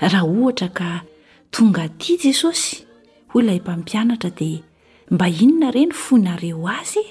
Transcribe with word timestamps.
raha 0.00 0.22
ohatra 0.24 0.68
ka 0.74 1.02
tonga 1.56 1.84
ti 2.00 2.16
jesosy 2.22 2.76
hoy 3.32 3.42
ina 3.42 3.52
ympampianatra 3.58 4.30
dia 4.38 4.60
mba 5.10 5.28
inona 5.28 5.68
ireny 5.68 5.92
fo 5.92 6.16
inareo 6.16 6.68
azy 6.68 7.02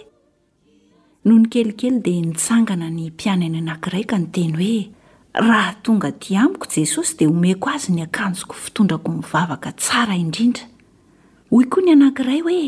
noho 1.25 1.39
ny 1.39 1.47
kelikely 1.49 1.99
dia 1.99 2.21
nitsangana 2.21 2.89
ny 2.89 3.09
mpianany 3.09 3.57
anankiray 3.57 4.05
ka 4.05 4.15
nyteny 4.21 4.53
hoe 4.59 4.83
raha 5.33 5.73
tonga 5.83 6.11
ty 6.11 6.37
amiko 6.37 6.67
jesosy 6.75 7.17
dia 7.17 7.27
homeko 7.27 7.69
azy 7.69 7.91
niakanjoko 7.91 8.53
fitondrako 8.53 9.11
mivavaka 9.11 9.71
tsara 9.71 10.15
indrindra 10.17 10.65
hoy 11.49 11.65
koa 11.65 11.81
ny 11.85 11.91
anankiray 11.97 12.39
hoe 12.45 12.61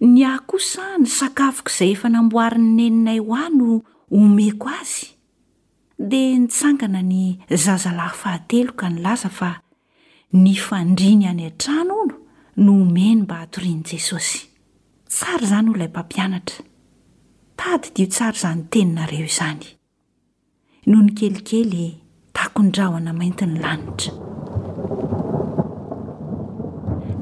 ny 0.00 0.22
ahy 0.26 0.38
kosa 0.50 0.98
ny 0.98 1.06
sakafoko 1.06 1.70
izay 1.70 1.94
efa 1.94 2.08
namboariny 2.10 2.74
neninay 2.76 3.20
ho 3.22 3.32
ahy 3.38 3.54
no 3.58 3.70
omeko 4.10 4.66
azy 4.82 5.14
dia 6.02 6.38
nitsangana 6.38 7.02
ny 7.02 7.38
zazalahy 7.48 8.10
fahatelo 8.20 8.72
ka 8.74 8.90
ny 8.90 8.98
lasa 8.98 9.28
fa 9.30 9.62
ny 10.34 10.54
fandriny 10.66 11.26
any 11.30 11.44
an-trano 11.46 11.92
olo 12.02 12.16
no 12.64 12.72
omeny 12.82 13.22
mba 13.22 13.34
hatorian'i 13.42 13.86
jesosy 13.90 14.40
tsara 15.10 15.44
izany 15.46 15.68
holay 15.70 15.88
mpampianatra 15.92 16.58
tady 17.58 17.88
dio 17.94 18.06
tsara 18.12 18.36
izany 18.38 18.62
teninareo 18.72 19.26
izany 19.32 19.66
noho 20.88 21.02
ny 21.06 21.10
kelikely 21.18 21.86
takonydrahoana 22.36 23.12
maintiny 23.18 23.56
lanitra 23.64 24.10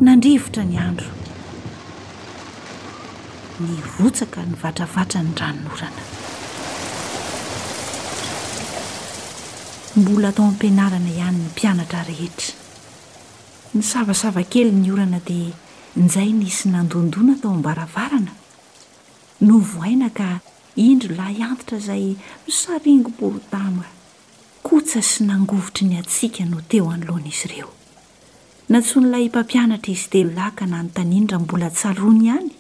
nandrivotra 0.05 0.65
ny 0.65 0.77
andro 0.89 1.11
ny 3.61 3.71
votsaka 4.01 4.41
nyvatravatra 4.51 5.21
ny 5.27 5.33
ranonorana 5.41 6.05
mbola 9.97 10.29
atao 10.29 10.47
ampianarana 10.47 11.11
ihany 11.11 11.39
ny 11.39 11.47
mpianatra 11.51 12.03
rehetra 12.07 12.55
ny 13.75 13.83
savasavakely 13.83 14.71
ny 14.73 14.87
orana 14.95 15.19
dia 15.29 15.51
nizay 15.99 16.31
nisy 16.39 16.69
nandondoana 16.75 17.35
tao 17.43 17.51
amnybaravarana 17.55 18.33
no 19.41 19.57
voaina 19.73 20.09
ka 20.19 20.29
indro 20.87 21.13
la 21.19 21.29
iantitra 21.41 21.77
izay 21.83 22.05
misaringo 22.47 23.11
porodama 23.19 23.85
kotsa 24.69 25.03
sy 25.11 25.27
nangovotry 25.27 25.89
ny 25.91 25.97
atsiaka 26.03 26.47
no 26.53 26.61
teo 26.71 26.87
anolohana 26.95 27.29
izy 27.35 27.47
ireo 27.51 27.71
nantsoan'ilay 28.71 29.27
impampianatra 29.29 29.93
izy 29.97 30.07
telolahy 30.15 30.55
ka 30.59 30.71
nanontaninyra 30.71 31.39
mbola 31.43 31.69
tsaroany 31.77 32.25
ihany 32.29 32.51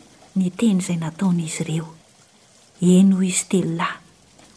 nyteny 0.43 0.79
izay 0.83 0.99
nataonaizy 1.05 1.63
ireo 1.69 1.89
eny 2.97 3.15
ho 3.15 3.23
izy 3.33 3.45
telolahy 3.55 3.99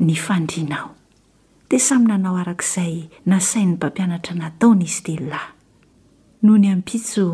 ny 0.00 0.16
fandrinao 0.16 0.96
dia 1.68 1.76
samy 1.78 2.06
nanao 2.08 2.36
arak'izay 2.40 2.94
nasainy 3.28 3.74
mpampianatra 3.76 4.34
nataonaizy 4.34 5.00
telolahy 5.04 5.52
nony 6.42 6.70
ampitso 6.72 7.26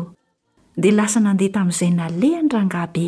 dia 0.75 0.91
lasa 0.97 1.19
nandeha 1.23 1.53
tamin'izay 1.55 1.91
nalehandrangahbe 1.99 3.05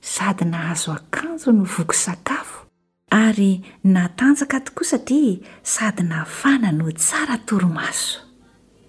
sady 0.00 0.44
nahazo 0.48 0.92
akanjo 0.98 1.52
no 1.52 1.64
voky 1.68 1.96
sakafo 2.04 2.64
ary 3.12 3.60
natanjaka 3.84 4.60
tokosatria 4.60 5.36
sady 5.62 6.02
nafana 6.08 6.72
no 6.72 6.88
tsara 6.92 7.36
toromaso 7.46 8.20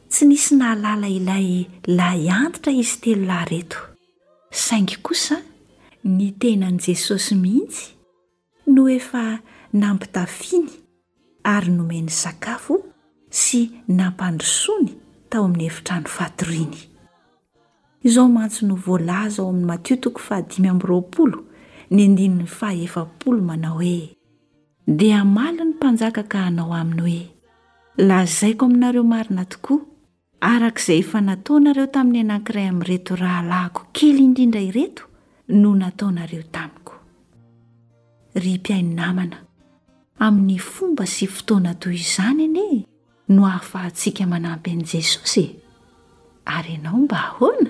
tsy 0.09 0.24
nisy 0.26 0.56
nahalala 0.56 1.08
ilay 1.18 1.66
laiantitra 2.00 2.72
izy 2.72 2.96
telolay 3.04 3.46
reto 3.52 3.80
saingy 4.52 4.96
kosa 5.04 5.42
ny 6.08 6.32
tenan' 6.40 6.80
jesosy 6.86 7.36
mihintsy 7.36 7.94
no 8.74 8.88
efa 8.88 9.40
nampitafiny 9.74 10.69
ary 11.44 11.72
nomeny 11.72 12.09
sakafo 12.09 12.75
sy 13.30 13.59
nampandrosony 13.88 14.96
tao 15.30 15.46
amy 15.46 15.68
ran 15.90 16.06
ftn 16.09 16.74
omants 18.24 18.62
n 18.66 18.72
ao 18.72 18.97
a 19.69 19.78
50ao 21.90 23.69
hoe 23.75 23.91
dia 24.88 25.25
mali 25.25 25.58
ny 25.62 25.66
mpanjaka 25.74 26.24
ka 26.24 26.38
hanao 26.40 26.74
aminy 26.74 27.02
hoe 27.16 27.28
lazaiko 27.97 28.66
aminareo 28.66 29.03
marina 29.03 29.46
tokoa 29.46 29.79
arakaizay 30.41 31.00
efa 31.00 31.22
nataonareo 31.22 31.88
taminy 31.88 32.19
anankiray 32.19 32.68
am 32.68 32.81
reto 32.81 33.16
rahalahiko 33.16 33.84
kely 33.94 34.18
indrindra 34.18 34.62
ireto 34.62 35.03
no 35.47 35.75
nataonareo 35.75 36.44
tamiko 36.44 36.94
amin'ny 40.19 40.57
fomba 40.59 41.06
sy 41.07 41.28
fotoana 41.31 41.74
toy 41.80 41.96
izany 41.96 42.41
ani 42.46 42.85
no 43.35 43.46
hahafahantsika 43.47 44.25
manampy 44.28 44.74
an'i 44.75 44.85
jesosy 44.94 45.46
ary 46.56 46.74
ianao 46.75 47.00
mba 47.03 47.19
ahoana 47.28 47.69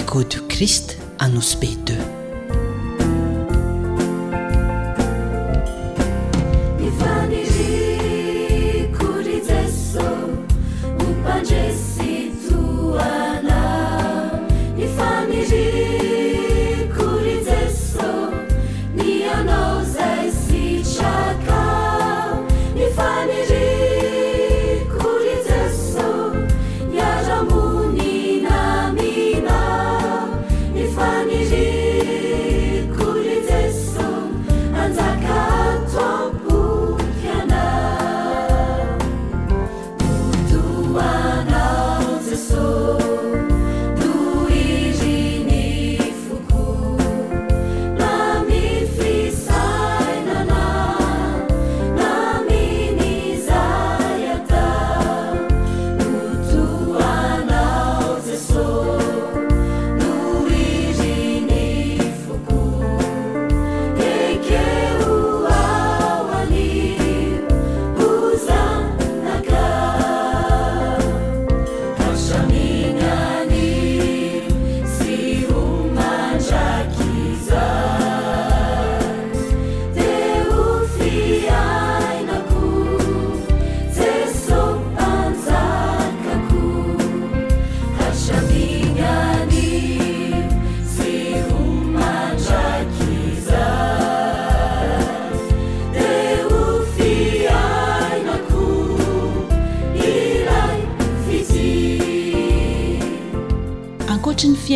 eco 0.00 0.18
du 0.30 0.40
krist 0.50 0.88
anosy 1.24 1.56
be 1.60 1.72
deu 1.86 2.17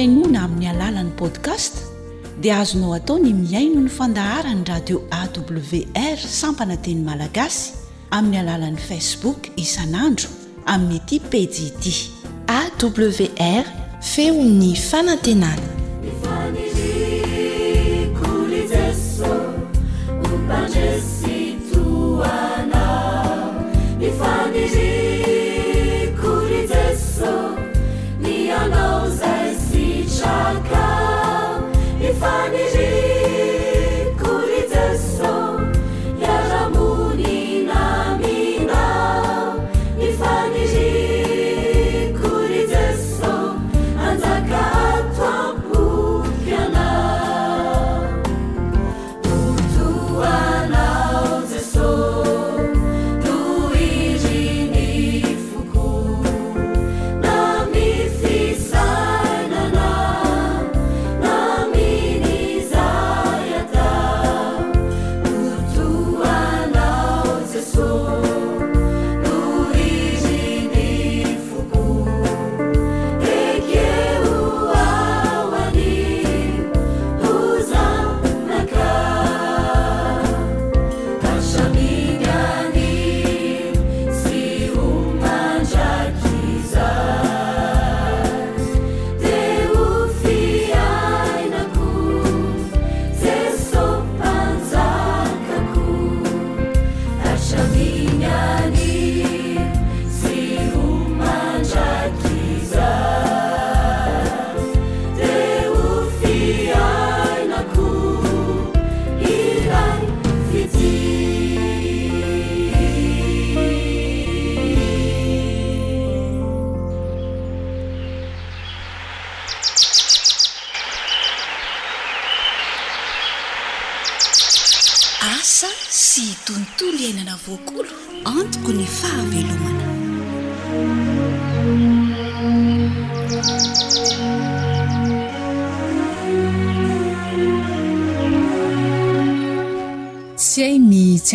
nona 0.06 0.44
amin'ny 0.46 0.66
alalan'ny 0.74 1.14
podcast 1.18 1.82
dia 2.42 2.58
azonao 2.62 2.94
atao 2.98 3.16
ny 3.22 3.30
miaino 3.40 3.78
ny 3.84 3.90
fandahara 3.98 4.50
ny 4.54 4.64
radio 4.72 4.98
awr 5.18 6.18
sampananteny 6.40 7.02
malagasy 7.08 7.72
amin'ny 8.16 8.38
alalan'ni 8.42 8.82
facebook 8.90 9.50
isan'andro 9.64 10.30
amin'ny 10.74 10.98
aty 11.06 11.16
pejd 11.30 11.84
awr 12.62 13.66
feo 14.12 14.36
ny 14.44 14.72
fanantenana 14.90 15.71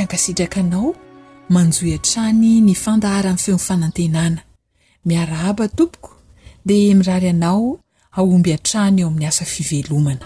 ankasitraka 0.02 0.60
anao 0.60 0.96
manjoi 1.50 1.94
atrany 1.94 2.62
ny 2.62 2.74
fandaharany 2.84 3.38
feonyfanantenana 3.44 4.42
miaraaba 5.06 5.68
tompoko 5.68 6.10
dia 6.66 6.96
mirary 6.96 7.30
anao 7.34 7.80
aomby 8.18 8.54
antrany 8.54 9.00
eo 9.02 9.08
amin'ny 9.08 9.28
asa 9.28 9.46
fivelomana 9.46 10.26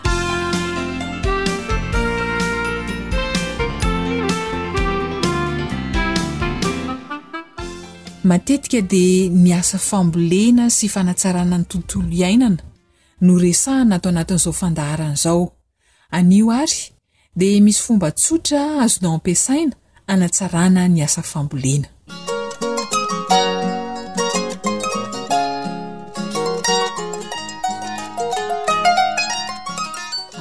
matetika 8.24 8.82
dia 8.82 9.30
mi 9.30 9.54
asa 9.54 9.78
fambolena 9.78 10.70
sy 10.70 10.88
fanatsarana 10.94 11.58
ny 11.58 11.64
tontolo 11.72 12.10
iainana 12.20 12.58
no 13.22 13.34
resaha 13.44 13.84
natao 13.86 14.10
anatin'izao 14.12 14.54
fandaharany 14.62 15.14
izao 15.20 15.46
anio 16.18 16.52
ary 16.62 16.91
dia 17.32 17.64
misy 17.64 17.80
fomba 17.84 18.12
tsotra 18.12 18.62
azonao 18.84 19.16
ampiasaina 19.18 19.72
anatsarana 20.12 20.84
ny 20.94 21.00
asa 21.08 21.22
fambolena 21.32 21.88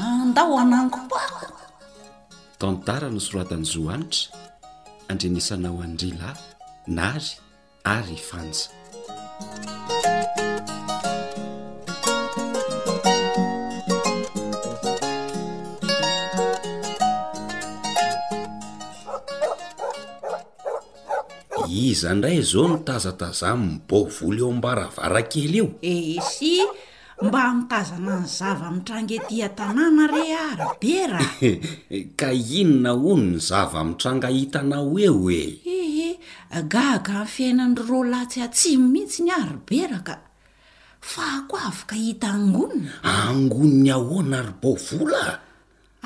andao 0.09 0.53
anankoba 0.63 1.21
tantara 2.61 3.07
no 3.15 3.21
soratany 3.27 3.63
zoanitra 3.73 4.27
andrenisanao 5.11 5.77
andrila 5.87 6.29
nary 6.99 7.31
ary 7.95 8.17
fanja 8.29 8.65
iza 21.81 22.13
indray 22.13 22.43
zao 22.45 22.69
nitazatazah 22.69 23.57
mny 23.59 23.79
bovola 23.89 24.39
eo 24.45 24.51
am-baravara 24.53 25.23
kely 25.33 25.57
eo 25.61 25.69
esy 25.81 26.55
mba 27.25 27.43
mitazana 27.57 28.15
ny 28.21 28.27
zava 28.37 28.69
mitranga 28.77 29.15
ety 29.17 29.37
atanàna 29.49 30.05
re 30.15 30.25
arobera 30.49 31.21
ka 32.21 32.31
inona 32.61 32.93
ono 32.93 33.27
ny 33.33 33.39
zava 33.49 33.81
mitranga 33.89 34.29
hitana 34.29 34.77
ho 34.85 34.93
eo 35.09 35.31
e 35.31 35.43
ehe 35.79 36.09
e, 36.57 36.59
gaga 36.73 37.17
in'ny 37.21 37.29
fiainandry 37.35 37.87
ro 37.89 38.01
latsy 38.13 38.39
atsimy 38.45 38.87
mihitsy 38.93 39.21
ny 39.25 39.31
arobera 39.41 39.99
ka 40.07 40.15
fa 41.13 41.47
koa 41.49 41.61
afaka 41.73 41.97
hita 41.97 42.29
angonina 42.37 42.93
angoniny 43.29 43.91
ahoana 43.97 44.39
ry 44.47 44.53
bovolaa 44.63 45.39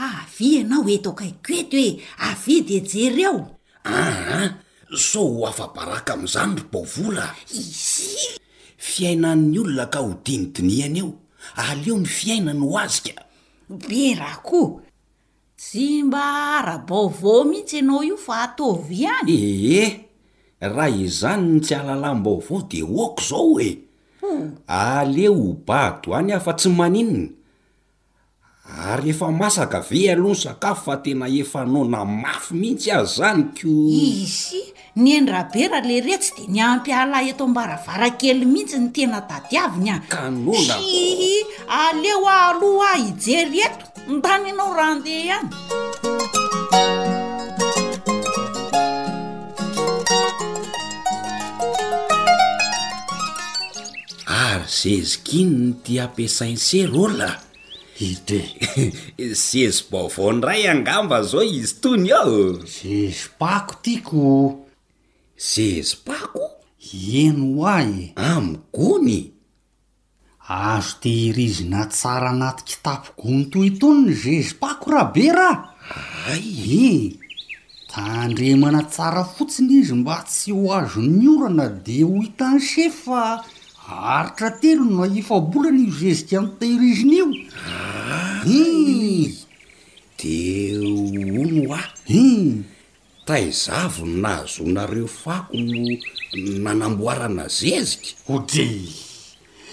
avi 0.07 0.49
anao 0.61 0.87
eto 0.97 1.11
ka 1.19 1.25
ikoety 1.33 1.78
hoe 1.78 1.90
avi 2.31 2.57
de 2.69 2.78
jery 2.90 3.23
eoaha 3.28 4.63
soo 4.97 5.35
ho 5.43 5.47
afabaraka 5.51 6.13
am'izany 6.15 6.57
ro 6.63 6.65
baovola 6.71 7.35
isi 7.53 8.39
fiainan'ny 8.87 9.59
olona 9.59 9.87
ka 9.93 10.01
ho 10.07 10.15
dinydiniana 10.25 10.99
eo 11.03 11.13
aleo 11.59 11.97
mi 11.99 12.07
fiainany 12.07 12.61
ho 12.63 12.71
azyka 12.79 13.15
bera 13.69 14.39
koo 14.47 14.81
tsy 15.59 16.03
mba 16.07 16.23
ara-baovao 16.59 17.43
mihitsy 17.45 17.79
ianao 17.83 18.05
io 18.07 18.17
fa 18.17 18.43
ataov 18.47 18.87
ihany 18.93 19.29
ehe 19.35 19.87
raha 20.63 20.91
izany 20.95 21.43
ny 21.53 21.59
tsy 21.63 21.73
ahalalam-baovao 21.75 22.63
de 22.71 22.81
oako 22.87 23.21
zao 23.29 23.53
oe 23.59 23.69
hmm. 24.23 24.47
aleo 24.71 25.33
o 25.35 25.53
bado 25.67 26.15
any 26.15 26.31
ahfa 26.33 26.53
tsy 26.55 26.69
maninina 26.71 27.33
ary 28.67 29.11
efa 29.11 29.29
masaka 29.33 29.81
ve 29.83 30.13
aloha 30.15 30.35
ny 30.39 30.39
sakafo 30.39 30.83
fa 30.87 30.95
tena 31.03 31.27
efa 31.29 31.65
nao 31.67 31.83
na 31.85 32.05
mafy 32.07 32.55
mihitsy 32.55 32.91
azy 32.95 33.11
zany 33.19 33.43
kois 33.59 34.74
nyendrabera 34.97 35.81
le 35.83 35.99
retsy 36.07 36.31
de 36.37 36.43
niampiaala 36.55 37.19
eto 37.31 37.45
ambaravarakely 37.51 38.45
mihitsy 38.53 38.79
nytena 38.85 39.19
tadiaviny 39.29 39.91
ak 39.91 40.11
hi 40.81 41.45
aleo 41.67 42.27
a 42.29 42.37
aloha 42.49 42.93
ijereto 43.09 43.85
ndany 44.15 44.49
anao 44.53 44.73
raha 44.79 44.93
andea 44.93 45.37
hany 54.31 54.35
ary 54.43 54.67
zezi 54.81 55.19
kinnyti 55.27 55.99
ampisain 56.05 56.57
serola 56.57 57.31
ide 58.09 58.41
sezy 59.45 59.83
bavaondray 59.91 60.63
angamba 60.73 61.19
zao 61.23 61.43
izy 61.43 61.75
tony 61.83 62.13
ao 62.13 62.53
zezpako 62.83 63.75
tiako 63.83 64.63
zezipako 65.38 66.41
eno 67.26 67.61
oa 67.62 67.81
e 67.83 68.12
ami 68.17 68.57
gony 68.73 69.33
azo 70.49 70.97
tehirizina 71.03 71.87
tsara 71.91 72.31
anaty 72.31 72.62
kitapo 72.71 73.09
gony 73.21 73.47
toy 73.50 73.67
itonny 73.67 74.12
zezipako 74.23 74.91
raha 74.95 75.12
be 75.14 75.25
rahaa 75.35 76.38
e 76.87 77.19
tandremana 77.93 78.81
tsara 78.93 79.25
fotsiny 79.35 79.73
izy 79.81 79.95
mba 80.00 80.17
tsy 80.26 80.53
ho 80.57 80.71
azo 80.79 81.00
ny 81.03 81.25
orana 81.35 81.67
de 81.85 81.97
ho 82.07 82.14
hitany 82.25 82.61
shef 82.69 82.95
fa 83.05 83.21
aritra 84.14 84.50
telo 84.61 84.85
na 84.87 85.05
ifabolana 85.21 85.81
io 85.85 85.93
zezikaan'tehirizina 86.00 87.14
io 87.14 87.29
i 88.59 89.35
de 90.19 90.35
ono 91.41 91.62
a 91.75 91.81
taizavon 93.25 94.21
na 94.21 94.38
azonareo 94.40 95.07
fako 95.07 95.57
no 95.57 95.97
nanamboarana 96.59 97.49
zezika 97.49 98.07
ode 98.28 98.69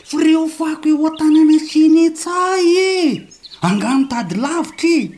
freo 0.05 0.47
fako 0.47 0.87
e 0.89 0.93
o 0.99 1.03
an-tany 1.07 1.37
amysiny 1.45 1.99
ets 2.07 2.25
ay 2.27 3.21
angano 3.67 4.05
tady 4.11 4.35
lavitry 4.35 4.95
e. 5.03 5.09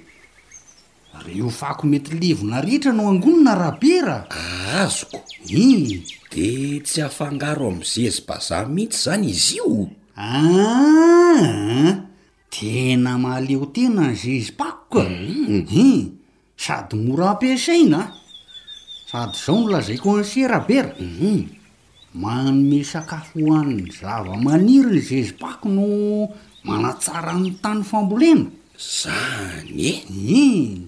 reo 1.25 1.49
fako 1.49 1.87
mety 1.87 2.11
levona 2.19 2.61
rihtra 2.61 2.91
no 2.91 3.07
angonona 3.09 3.53
rahabera 3.55 4.15
aazoko 4.29 5.21
i 5.55 6.01
de 6.33 6.47
tsy 6.79 7.01
afangaro 7.05 7.67
am 7.71 7.79
zezi 7.85 8.21
baza 8.27 8.65
mihitsy 8.65 9.01
zany 9.03 9.27
izy 9.29 9.55
io 9.57 9.89
a 10.17 10.25
ah, 10.25 12.09
tena 12.53 13.13
mahaleo 13.17 13.65
tena 13.65 14.13
zezi 14.13 14.51
pakoka 14.57 15.05
mm-hmm. 15.09 15.65
in 15.69 16.17
sady 16.57 16.95
mora 16.97 17.29
ampisaina 17.29 18.22
ad 19.13 19.35
zao 19.37 19.61
no 19.61 19.69
lazaiko 19.69 20.17
n 20.17 20.23
serabera 20.25 20.95
mhm. 20.99 21.45
manome 22.13 22.81
sakafo 22.83 23.39
ho 23.45 23.51
an'ny 23.59 23.85
zavamaniryny 23.93 25.01
zezipak 25.09 25.61
no 25.69 25.85
manatsara 26.65 27.37
ny 27.37 27.51
tany 27.61 27.83
fambolena 27.85 28.49
zany 28.73 29.69
e 29.69 29.91
mhm. 30.09 30.87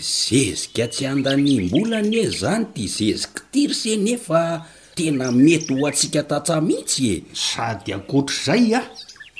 zezika 0.00 0.88
tsy 0.88 1.04
andany 1.12 1.60
mbolany 1.68 2.16
e 2.24 2.24
zany 2.40 2.64
ti 2.72 2.88
zezika 2.88 3.42
tir 3.52 3.74
seny 3.76 4.16
efa 4.16 4.64
tena 4.96 5.28
mety 5.32 5.76
ho 5.76 5.86
antsika 5.88 6.22
tatsamihitsy 6.24 7.04
e 7.14 7.16
sady 7.36 7.92
akoatra 7.92 8.36
zay 8.44 8.72
a 8.80 8.82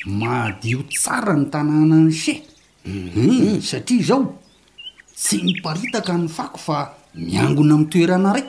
mahdio 0.05 0.85
tsara 0.93 1.33
ny 1.37 1.47
tanàna 1.53 1.97
ny 1.97 2.13
ce 2.13 2.35
satria 3.65 4.05
zao 4.05 4.25
tsy 5.17 5.37
miparitaka 5.49 6.13
ny 6.21 6.29
fakoa 6.29 7.00
miangona 7.15 7.75
amitoerana 7.75 8.29
ray 8.39 8.47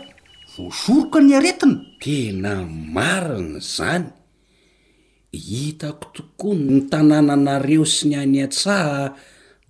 voasoroka 0.54 1.18
ny 1.24 1.34
aretina 1.34 1.82
tena 2.02 2.54
marina 2.66 3.58
zany 3.58 4.10
hitako 5.34 6.06
tokony 6.14 6.62
ny 6.70 6.80
tanànanareo 6.92 7.86
sy 7.88 8.10
ny 8.14 8.16
any 8.22 8.38
a-tsaha 8.46 9.14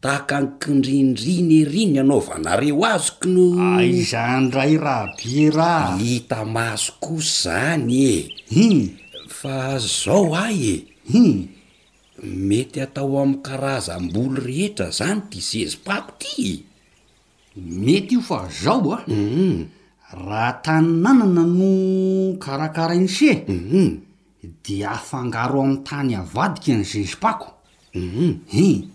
tahaka 0.04 0.34
ankindrindriny 0.44 1.62
eriny 1.64 1.96
anao 2.02 2.20
vanareo 2.28 2.84
azoko 2.94 3.26
no 3.34 3.44
aizandray 3.80 4.76
ah, 4.78 4.84
rahabiera 4.86 5.70
hita 6.04 6.44
mazokos 6.46 7.28
zany 7.48 7.92
e 7.96 8.12
hum 8.54 8.78
fa 9.40 9.56
zao 9.80 10.36
ay 10.36 10.60
e 10.74 10.76
hum 11.14 11.48
mety 12.48 12.80
atao 12.86 13.12
amin'n 13.24 13.42
karazam-boly 13.46 14.42
rehetra 14.48 14.88
zany 15.00 15.20
ti 15.30 15.40
sezipakotry 15.42 16.71
mety 17.56 18.14
io 18.16 18.22
fa 18.22 18.48
zao 18.64 18.92
a 18.94 19.04
mm-hmm. 19.08 19.66
raha 20.26 20.52
mm-hmm. 20.52 20.64
tany 20.64 20.88
nanana 21.02 21.44
no 21.46 22.38
karakarainyse 22.38 23.46
de 24.64 24.86
afangaro 24.86 25.62
ami'ytany 25.62 26.16
avadika 26.16 26.72
ny 26.78 26.84
gezipako 26.84 27.52
mm-hmm. 27.94 28.40
hin 28.48 28.90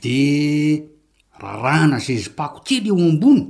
de 0.02 0.84
raha 1.40 1.62
rahana 1.62 2.00
gezipako 2.00 2.60
tely 2.66 2.88
eo 2.90 2.96
ambony 2.96 3.48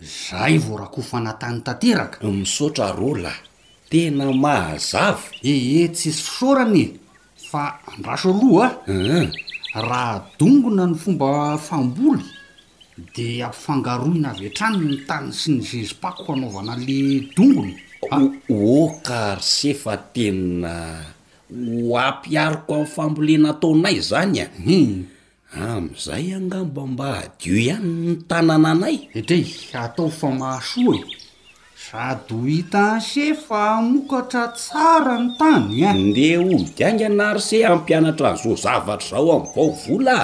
zay 0.00 0.58
vo 0.58 0.76
raha 0.76 0.90
kofanatany 0.90 1.60
tanteraka 1.62 2.18
misotra 2.26 2.92
rola 2.92 3.30
tena 3.90 4.32
mahazavy 4.32 5.38
eeh 5.44 5.90
tsi 5.92 6.10
ssoranye 6.12 6.94
fa 7.50 7.80
andraso 7.94 8.28
aloa 8.34 8.66
a 8.86 8.92
eh. 8.92 9.28
raha 9.88 10.20
dongona 10.38 10.84
ny 10.86 10.94
fomba 11.02 11.30
famboly 11.66 12.24
de 13.14 13.26
ampifangaroina 13.46 14.28
avy 14.34 14.46
atrany 14.50 14.78
ny 14.88 14.96
tanyy 15.08 15.32
sy 15.40 15.48
ny 15.56 15.60
gezipako 15.68 16.22
hanaovanale 16.32 16.98
dongona 17.36 17.74
aokary 18.16 19.42
sefa 19.54 19.92
tena 20.14 20.72
oampiariko 21.90 22.74
afambolena 22.84 23.48
ataonay 23.56 23.96
zany 24.10 24.36
a 24.44 24.46
hmm. 24.64 24.92
am'izay 25.68 26.26
angamba 26.38 26.82
mba 26.92 27.06
adio 27.24 27.54
ihanyny 27.64 28.16
tanana 28.28 28.68
anay 28.76 28.96
itray 29.18 29.46
atao 29.82 30.10
famahasoay 30.20 31.00
radoitace 31.92 33.24
fa 33.34 33.60
amokatra 33.78 34.46
tsara 34.56 35.14
ny 35.22 35.28
tany 35.38 35.66
ah 35.86 35.94
eh? 35.94 35.94
ndea 36.10 36.40
olo 36.42 36.58
diaingana 36.76 37.24
arce 37.32 37.56
amimpianatra 37.66 38.30
nyizo 38.32 38.52
zavatra 38.64 39.08
zao 39.18 39.28
abao 39.36 39.70
vola 39.82 40.18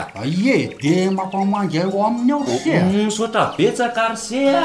ye 0.44 0.58
ah, 0.66 0.78
di 0.82 0.92
mampamangao 1.16 1.96
aminy 2.06 2.32
aoe 2.37 3.06
nsaotra 3.08 3.44
mm, 3.46 3.54
betsaka 3.58 4.00
arce 4.08 4.40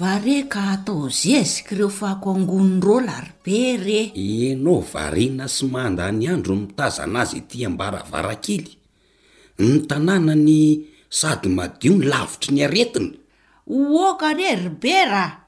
vareka 0.00 0.60
atao 0.70 1.08
zezika 1.08 1.76
reo 1.76 1.88
fa 1.88 2.20
ko 2.22 2.30
angonoro 2.34 2.96
la 3.06 3.16
ry 3.24 3.32
be 3.44 3.60
re 3.84 4.00
enao 4.14 4.80
varena 4.92 5.46
sy 5.56 5.66
manda 5.72 6.04
ny 6.12 6.24
andro 6.34 6.54
mitaza 6.62 7.02
anazy 7.06 7.40
ty 7.48 7.58
ambaravarakely 7.68 8.72
ny 9.66 9.74
tanàna 9.88 10.34
ny 10.46 10.60
sady 11.18 11.48
madio 11.56 11.92
ny 11.96 12.04
lavitry 12.12 12.50
ny 12.54 12.60
aretina 12.66 13.12
ooka 13.68 14.28
re 14.38 14.50
ry 14.62 14.68
be 14.82 14.96
raa 15.10 15.41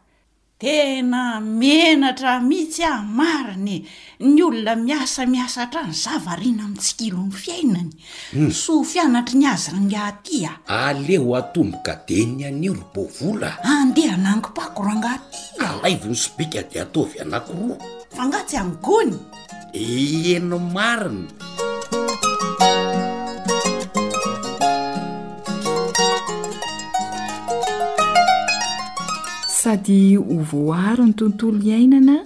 tena 0.59 1.41
menatra 1.43 2.39
mihitsy 2.41 2.83
a 2.87 3.03
marinye 3.17 3.79
ny 4.23 4.39
olona 4.43 4.75
miasamiasa 4.79 5.67
htrany 5.67 5.91
zava 5.93 6.37
rina 6.39 6.63
amin 6.65 6.77
tsikilo 6.79 7.19
ny 7.19 7.31
fiainany 7.33 7.91
hmm. 8.33 8.53
so 8.55 8.83
fianatry 8.85 9.39
ny 9.43 9.47
azy 9.51 9.73
ngaty 9.75 10.47
a 10.47 10.55
aleo 10.89 11.35
atomboka 11.35 11.95
de 12.07 12.25
nyanyolo 12.25 12.85
bovola 12.95 13.59
andeha 13.67 14.17
na 14.17 14.29
angompakoro 14.35 14.91
angahty 14.91 15.39
layvo 15.83 16.07
nosobika 16.09 16.63
de 16.63 16.81
ataovy 16.81 17.19
anakiroa 17.21 17.77
fa 18.15 18.23
ngatsy 18.27 18.57
angony 18.57 19.17
eno 20.35 20.59
mariny 20.59 21.27
sady 29.65 30.17
ho 30.21 30.43
voaro 30.51 31.05
ny 31.09 31.15
tontolo 31.19 31.57
iainana 31.65 32.17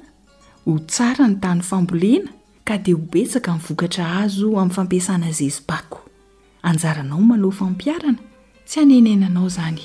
ho 0.66 0.72
tsara 0.90 1.24
ny 1.30 1.36
tany 1.42 1.60
fambolena 1.68 2.30
ka 2.66 2.74
dia 2.84 2.94
ho 2.98 2.98
betsaka 3.12 3.50
minyvokatra 3.54 4.04
azo 4.24 4.48
amin'ny 4.60 4.74
fampiasana 4.76 5.28
zezi-pako 5.38 5.98
anjaranao 6.68 7.20
malofa 7.30 7.64
mpiarana 7.74 8.18
tsy 8.68 8.76
hanenenanao 8.82 9.46
izany 9.50 9.80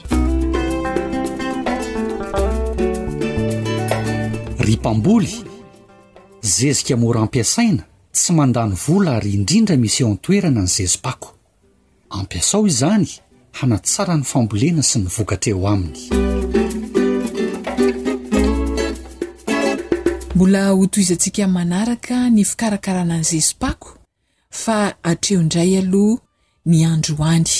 ry 4.66 4.74
mpamboly 4.82 5.32
zezika 6.42 6.98
mora 7.04 7.22
ampiasaina 7.26 7.84
tsy 8.16 8.32
mandany 8.38 8.74
vola 8.88 9.10
ary 9.18 9.32
indrindra 9.40 9.76
misy 9.78 10.02
oantoerana 10.04 10.62
ny 10.66 10.68
zezi-pako 10.78 11.28
ampiasao 12.20 12.64
izany 12.72 13.10
hanatsara 13.58 14.18
ny 14.18 14.26
fambolena 14.32 14.82
sy 14.90 14.98
nyvokatraeo 15.06 15.68
aminy 15.74 16.02
ola 20.44 20.68
hotoizaantsika 20.70 21.48
manaraka 21.48 22.30
ny 22.30 22.44
fikarakarana 22.46 23.14
anyizezopako 23.14 23.90
fa 24.50 24.96
atreondray 25.04 25.78
aloha 25.80 26.22
ny 26.66 26.86
androany 26.86 27.52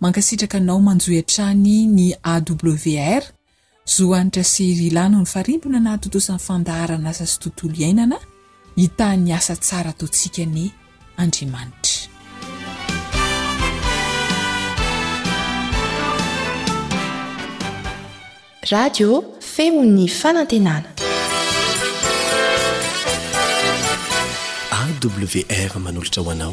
mankasitraka 0.00 0.58
anao 0.58 0.80
manjoiantrany 0.80 1.86
ny 1.86 2.14
awr 2.22 3.22
zohanitra 3.96 4.44
sy 4.44 4.74
rilano 4.74 5.18
ny 5.20 5.26
farimbona 5.26 5.80
natontosan'ny 5.80 6.38
fandaharana 6.46 7.12
sa 7.12 7.26
sy 7.26 7.38
tontolo 7.38 7.74
iainana 7.74 8.16
hitany 8.76 9.32
asa 9.34 9.56
tsara 9.56 9.90
ataontsika 9.90 10.44
ny 10.46 10.70
andriamanitra 11.16 11.98
radio 18.70 19.24
femo 19.40 19.82
'ny 19.84 20.08
fanantenana 20.08 20.99
w 25.08 25.44
r 25.48 25.78
manolotra 25.80 26.22
hoanao 26.22 26.52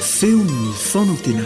feonfonatena 0.00 1.42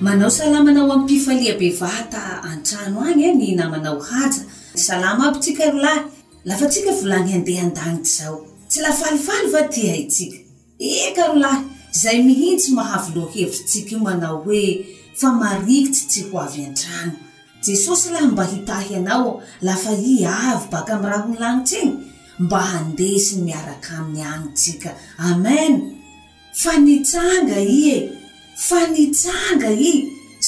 manao 0.00 0.30
salama 0.30 0.72
nao 0.72 0.92
amympifalia 0.92 1.54
be 1.58 1.70
vata 1.70 2.42
antrano 2.42 3.02
agny 3.04 3.24
a 3.24 3.30
e, 3.32 3.34
ny 3.34 3.54
namanao 3.56 4.00
hatsa 4.00 4.42
ny 4.74 4.80
salama 4.80 5.28
abitsika 5.28 5.70
ro 5.70 5.78
lahy 5.78 6.00
lafa 6.44 6.66
tsika 6.66 6.92
volany 6.92 7.32
andeha 7.34 7.62
an-danitsy 7.66 8.18
zao 8.22 8.46
tsy 8.68 8.80
lafalifaly 8.80 9.50
va 9.50 9.62
ty 9.62 9.88
haitsika 9.88 10.36
eka 10.78 11.26
roa 11.26 11.38
lahy 11.38 11.64
zay 11.92 12.22
mihitsy 12.22 12.72
mahavy 12.72 13.18
lo 13.20 13.26
hevitrytsika 13.26 13.90
io 13.90 13.98
manao 13.98 14.38
hoe 14.42 14.86
fa 15.20 15.28
marikitsy 15.40 16.02
tsy 16.10 16.20
ho 16.30 16.38
avy 16.44 16.60
antrana 16.68 17.12
jesosy 17.64 18.08
laha 18.14 18.26
mba 18.32 18.44
hitahy 18.50 18.92
anao 18.98 19.28
lafa 19.66 19.90
i 20.12 20.14
avy 20.24 20.64
baka 20.72 20.92
am'y 20.96 21.08
raha 21.12 21.26
ho 21.28 21.34
lagnitsyigny 21.44 21.92
mba 22.44 22.60
handesiy 22.72 23.38
miaraka 23.46 23.90
amin'ny 24.00 24.24
agnitsika 24.32 24.90
amen 25.28 25.74
fa 26.62 26.72
nitsanga 26.86 27.58
i 27.78 27.78
e 27.94 27.96
fa 28.66 28.78
nitsanga 28.94 29.70
i 29.90 29.94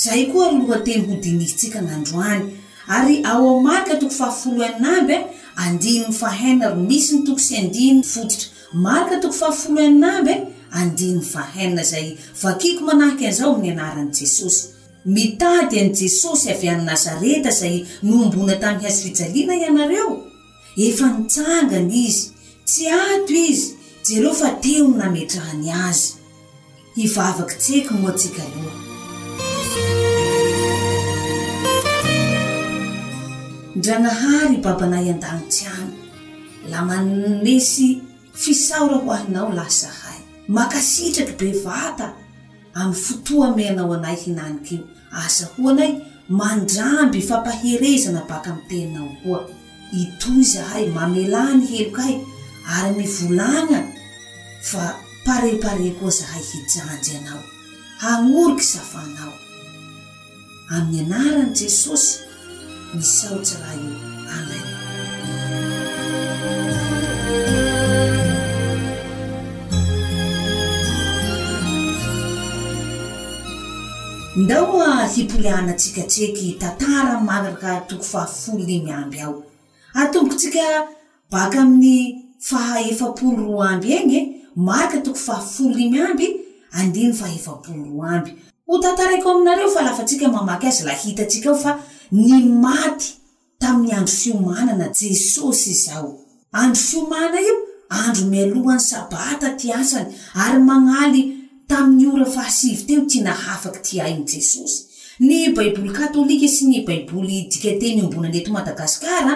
zay 0.03 0.23
koa 0.33 0.51
lohateny 0.59 1.03
ho 1.07 1.15
dinihytsika 1.23 1.79
n'androany 1.87 2.43
ary 2.95 3.15
ao 3.31 3.47
a 3.51 3.53
marika 3.67 3.95
toko 4.01 4.15
fahafolo 4.19 4.61
eninamby 4.69 5.15
e 5.17 5.19
andiiny 5.63 6.11
fahanaro 6.21 6.77
misy 6.89 7.11
ny 7.17 7.23
toko 7.27 7.41
sy 7.47 7.55
andin 7.63 7.99
fotitra 8.13 8.47
marika 8.85 9.17
toko 9.23 9.35
fahafoloninaamby 9.41 10.35
andiny 10.77 11.21
vahanina 11.33 11.83
izay 11.83 12.09
vakiko 12.43 12.81
manahaky 12.89 13.25
anizao 13.27 13.53
ny 13.63 13.69
anaran'i 13.75 14.15
jesosy 14.21 14.61
mitady 15.17 15.77
an'i 15.83 15.97
jesosy 16.03 16.47
avy 16.55 16.67
any 16.75 16.85
nazareta 16.91 17.51
izay 17.55 17.77
nombona 18.09 18.55
tamin'ny 18.63 18.83
hiazo 18.85 19.07
fijaliana 19.09 19.55
ianareo 19.63 20.11
efa 20.87 21.07
nitsangany 21.17 21.93
izy 22.09 22.25
tsy 22.69 22.83
ato 23.11 23.35
izy 23.53 23.67
jereo 24.07 24.35
fa 24.41 24.49
teo 24.65 24.85
ny 24.91 24.97
nametrahany 25.03 25.69
azy 25.89 26.05
hivavak 26.97 27.51
tseko 27.63 27.93
moantsika 28.03 28.43
loa 28.53 28.75
ndra 33.79 33.97
nahary 34.05 34.57
babanay 34.65 35.07
andanotsyan 35.15 35.89
la 36.73 36.81
mannesy 36.91 37.89
fisaora 38.43 38.97
hoahinao 39.05 39.51
lazahay 39.59 40.16
makasitraky 40.49 41.35
be 41.41 41.49
vata 41.65 42.07
amin'ny 42.81 43.01
fotoamenao 43.07 43.93
anay 43.97 44.17
hinanik'io 44.25 44.81
azahoanay 45.25 45.93
mandramby 46.39 47.21
fampaherezana 47.29 48.21
baka 48.31 48.51
aminy 48.55 48.67
teninao 48.71 49.11
koa 49.23 49.41
itoy 50.03 50.41
zahay 50.53 50.85
mamela 50.97 51.43
ny 51.59 51.63
helokay 51.73 52.15
ary 52.79 52.93
ny 52.99 53.07
volagna 53.17 53.79
fa 54.71 54.83
mparepare 54.95 55.89
koa 55.99 56.11
zahay 56.19 56.45
hijanjy 56.51 57.11
anao 57.19 57.43
hanoroky 58.03 58.65
safanao 58.73 59.33
amin'ny 60.77 60.97
anaran' 61.15 61.55
jesosy 61.61 62.13
misaotsara 62.95 63.71
io 63.85 63.95
anay 64.37 64.65
ndaoa 74.37 75.09
fipolianatsikatseky 75.09 76.53
tatara 76.59 77.21
maka 77.21 77.81
too 77.87 78.01
fafomy 78.03 78.91
amby 78.93 79.21
ao 79.21 79.43
atmbokotsika 79.95 80.61
baka 81.31 81.61
amiy 81.63 82.15
fahaefaoo 82.39 83.37
roa 83.37 83.71
aby 83.71 83.93
eny 83.95 84.43
ra 84.67 85.03
too 85.03 85.15
yayya 85.87 86.19
ho 88.67 88.79
tataraiko 88.79 89.31
aminareo 89.31 89.71
faafaia 89.71 90.41
aaky 90.51 90.67
a 90.83 90.97
aiofa 91.25 91.83
ny 92.13 92.45
maty 92.45 93.15
tami'ny 93.59 93.93
andro 93.93 94.13
fioanana 94.15 94.89
jesosy 94.89 95.71
izao 95.71 96.19
andro 96.53 96.83
fona 96.89 97.41
io 97.41 97.55
andro 97.89 98.25
milohan'ny 98.33 98.81
saata 98.81 99.47
yay 99.63 99.85
yy 101.19 101.36
tamin'ny 101.69 102.07
ora 102.13 102.25
fahasivy 102.35 102.85
teo 102.89 103.01
tya 103.11 103.23
naafaky 103.25 103.81
ti 103.87 104.01
ainy 104.01 104.25
jesosy 104.31 104.79
ny 105.27 105.53
baiboly 105.57 105.91
katôlika 105.99 106.49
sy 106.49 106.65
ny 106.71 106.79
baiboly 106.87 107.49
dikateny 107.51 108.01
ambonaneto 108.03 108.51
madagasikara 108.55 109.35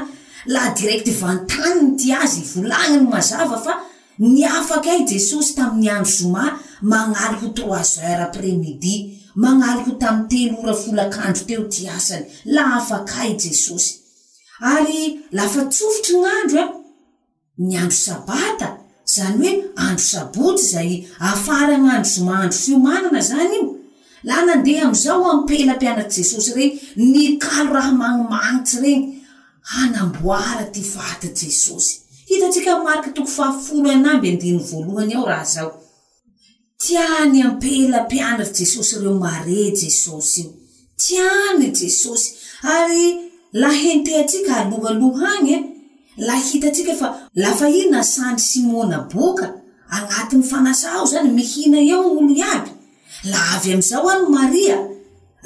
la 0.55 0.63
direkty 0.79 1.13
vantaniny 1.23 1.97
ty 1.99 2.13
azy 2.15 2.43
volagnany 2.53 3.07
mazava 3.11 3.59
fa 3.65 3.75
ny 4.19 4.45
afakaay 4.47 4.99
i 5.03 5.07
jesosy 5.13 5.55
tamin'ny 5.59 5.91
andro 5.97 6.13
zoma 6.19 6.45
manñalo 6.91 7.39
ko 7.41 7.49
troizer 7.57 8.21
après 8.27 8.53
midi 8.63 8.95
mañalo 9.43 9.81
ko 9.87 9.91
tami'ny 10.03 10.29
teny 10.33 10.53
ora 10.63 10.75
folak'andro 10.83 11.45
teo 11.49 11.63
ty 11.73 11.89
asany 11.97 12.27
la 12.55 12.63
afaka 12.79 13.27
i 13.31 13.35
jesosy 13.45 13.91
ary 14.75 15.01
lafa 15.37 15.61
tsofotro 15.73 16.21
n'andro 16.23 16.61
a 16.63 16.75
ny 17.67 17.75
andro 17.83 17.99
sabata 18.07 18.69
zany 19.15 19.49
hoe 19.49 19.71
andro 19.87 20.05
sabotsy 20.11 20.65
zay 20.73 20.91
afaran'andro 21.31 22.11
zomandro 22.15 22.59
sio 22.63 22.79
manana 22.87 23.21
zany 23.31 23.57
io 23.59 23.65
laha 24.29 24.43
nandeha 24.49 24.83
amizao 24.87 25.25
ampelampianatr' 25.33 26.15
jesosy 26.19 26.51
rey 26.57 26.69
nikalo 27.13 27.71
raha 27.77 27.93
manimanitsy 28.01 28.77
reny 28.85 29.01
hanamboara 29.73 30.65
ty 30.75 30.83
faty 30.93 31.29
jesosy 31.41 31.95
hitatsika 32.29 32.73
mariky 32.85 33.11
toko 33.17 33.31
faafolo 33.37 33.89
anamby 33.97 34.31
d 34.41 34.43
voalohany 34.69 35.13
ao 35.15 35.27
raha 35.33 35.45
zao 35.55 35.71
tiany 36.83 37.39
ampelampianatr' 37.49 38.53
jesosy 38.59 38.95
reo 39.03 39.15
mare 39.25 39.61
jesosyio 39.81 40.49
tiany 41.03 41.67
jesosy 41.81 42.29
ary 42.75 43.03
la 43.61 43.71
hentetsika 43.83 44.53
alohalohany 44.63 45.53
eh, 45.57 45.65
lahitatikafa 46.21 47.31
lafa 47.35 47.69
i 47.71 47.87
na 47.91 48.05
sanry 48.05 48.39
simonna 48.51 48.99
bôka 49.13 49.47
agnatin'ny 49.97 50.45
fanasa 50.51 50.89
o 51.03 51.07
zany 51.13 51.31
mihina 51.39 51.79
io 51.91 51.99
'oloiaby 52.05 52.71
la 53.33 53.41
avy 53.57 53.73
amizao 53.73 54.05
any 54.13 54.27
maria 54.39 54.77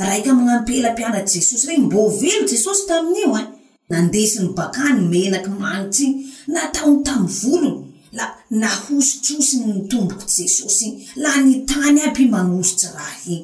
raiky 0.08 0.32
mnamopelampianaty 0.32 1.32
jesosy 1.38 1.66
reny 1.68 1.84
mbo 1.86 2.08
velo 2.20 2.42
jesosy 2.52 2.82
tamin'io 2.88 3.30
e 3.34 3.40
eh. 3.40 3.46
nandesiny 3.90 4.48
bakany 4.58 5.00
menaky 5.10 5.50
manitsy 5.62 6.02
iy 6.04 6.12
nataonny 6.52 7.02
tam 7.06 7.22
volony 7.40 7.72
la 8.18 8.26
nahosotsosiny 8.60 9.66
mitomboko 9.74 10.26
jesosyiy 10.38 10.92
la 11.22 11.32
nytany 11.46 11.98
aby 12.06 12.24
manosotsy 12.34 12.86
raha 12.96 13.16
iy 13.34 13.40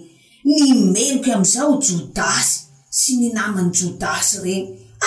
nymeniky 0.55 1.31
amizao 1.33 1.73
jodasy 1.87 2.55
sy 2.99 3.13
minamany 3.21 3.71
jodasy 3.79 4.37
reny 4.45 4.63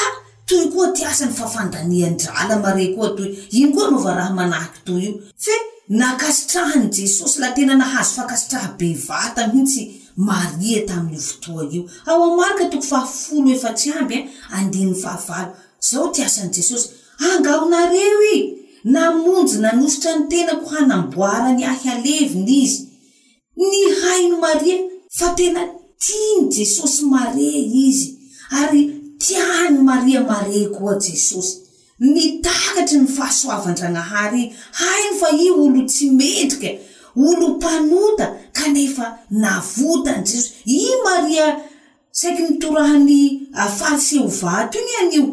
ah! 0.06 0.23
oa 0.56 0.88
ty 0.94 1.04
asany 1.06 1.34
fafandaniandrala 1.40 2.56
are 2.70 2.86
koa 2.96 3.10
ty 3.18 3.24
iny 3.58 3.74
koa 3.76 3.88
novarah 3.92 4.30
anahky 4.44 4.80
to 4.86 4.94
io 5.04 5.12
fe 5.44 5.56
nakasitrahan' 6.00 6.90
jesosy 6.98 7.40
la 7.42 7.48
tena 7.56 7.74
nahazo 7.82 8.12
fakaitrahabe 8.20 8.88
vatany 9.10 9.54
hotsy 9.60 9.82
maria 10.30 10.80
tamin'nyotoa 10.90 11.64
io 11.76 11.82
aoakat 12.10 12.72
y 12.76 14.26
aot 16.00 16.16
eh, 16.20 16.26
asan'jesosy 16.28 16.88
angaonareoi 17.30 18.40
namonjy 18.94 19.54
nanositra 19.64 20.12
ny 20.18 20.26
tenako 20.32 20.66
hanamboara 20.76 21.50
ny 21.58 21.62
ahy 21.72 21.86
aleviny 21.96 22.50
izy 22.64 22.80
ny 23.70 23.80
hainy 24.02 24.36
maria 24.46 24.78
fa 25.18 25.28
tena 25.38 25.62
ti 26.04 26.20
ny 26.40 26.44
jesosy 26.56 27.02
mare 27.12 27.48
izy 27.86 28.08
ay 28.52 29.03
tiany 29.28 29.78
maria 29.90 30.22
mare 30.30 30.62
koa 30.76 30.94
jesosy 31.06 31.56
ny 32.14 32.24
takatry 32.46 32.98
ny 33.04 33.08
fahasoavan-dranaharyy 33.18 34.46
haiy 34.82 35.12
fa 35.20 35.30
io 35.46 35.54
olo 35.66 35.82
tsy 35.92 36.08
medrika 36.20 36.72
olo 37.28 37.48
mpanota 37.56 38.26
kanefa 38.60 39.06
navotany 39.44 40.24
jesosy 40.30 40.50
io 40.80 40.96
maria 41.10 41.46
saiky 42.20 42.44
mitorahany 42.50 43.22
ah, 43.60 43.70
fariseo 43.80 44.28
vato 44.40 44.78
iny 44.80 44.94
anio 45.02 45.24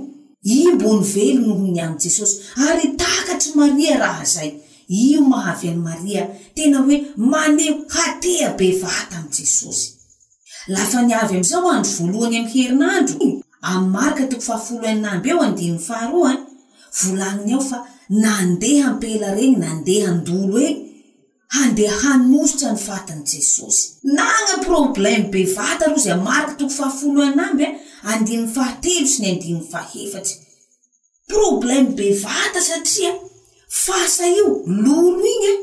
io 0.57 0.71
mbo 0.75 0.89
ny 0.97 1.01
velono 1.15 1.55
oho 1.55 1.67
ny 1.75 1.81
an 1.85 1.99
jesosy 2.03 2.35
ary 2.69 2.87
takatry 3.03 3.51
maria 3.61 3.99
raha 3.99 4.25
zay 4.25 4.51
io 4.89 5.21
mahavy 5.21 5.69
any 5.69 5.81
maria 5.89 6.29
tena 6.55 6.79
hoe 6.79 7.05
maneo 7.17 7.75
hateabevata 7.89 9.17
an 9.17 9.29
jesosy 9.37 9.93
lafa 10.69 11.03
niavy 11.03 11.35
am'zao 11.37 11.71
andro 11.71 11.93
voalohany 11.93 12.37
amy 12.39 12.51
herinandro 12.55 13.19
amarika 13.63 14.25
toko 14.29 14.43
fahafolo 14.43 14.87
anamby 14.89 15.31
eo 15.31 15.41
andinymy 15.47 15.79
fahroa 15.79 16.35
volaniny 16.99 17.53
ao 17.55 17.61
fa 17.61 17.87
nandeha 18.11 18.89
ampela 18.91 19.35
reny 19.35 19.57
nandeha 19.59 20.09
andolo 20.13 20.59
e 20.69 20.71
handea 21.49 21.93
hanosotsa 22.03 22.71
ny 22.73 22.79
fatiny 22.79 23.23
jesosy 23.31 23.85
nagna 24.03 24.55
problemo 24.67 25.29
be 25.31 25.45
vata 25.45 25.85
ro 25.91 25.97
ze 25.99 26.11
amariky 26.13 26.55
toko 26.59 26.73
fahafolo 26.75 27.23
anamby 27.23 27.65
a 27.65 27.69
eh? 27.69 27.79
andinyy 28.13 28.49
fahatelo 28.55 29.07
sy 29.09 29.19
ny 29.23 29.29
andiny 29.33 29.61
fah 29.71 29.89
efatsy 30.03 30.35
problemo 31.33 31.91
be 31.99 32.07
vata 32.25 32.61
satria 32.69 33.13
fasa 33.69 34.27
io 34.37 34.49
lolo 34.85 35.25
iy 35.35 35.47
eh? 35.53 35.59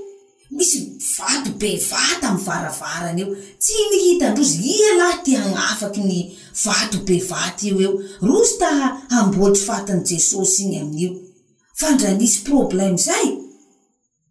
misy 0.56 0.80
vatobe 1.16 1.70
vaty 1.92 2.26
amy 2.28 2.42
varavarany 2.48 3.20
io 3.22 3.28
tsy 3.64 3.76
mihitandrozy 3.92 4.58
ia 4.78 4.90
lahy 5.00 5.18
ti 5.26 5.32
hagnafaky 5.40 6.02
ny 6.12 6.20
vatobe 6.64 7.18
vaty 7.32 7.64
io 7.70 7.78
eo 7.88 7.94
roso 8.30 8.56
ta 8.62 8.70
amboatry 9.20 9.64
fatan' 9.70 10.04
jesosy 10.10 10.58
iny 10.64 10.76
amin'io 10.82 11.12
fa 11.80 11.88
ndra 11.94 12.12
nisy 12.20 12.38
problema 12.50 12.98
zay 13.08 13.28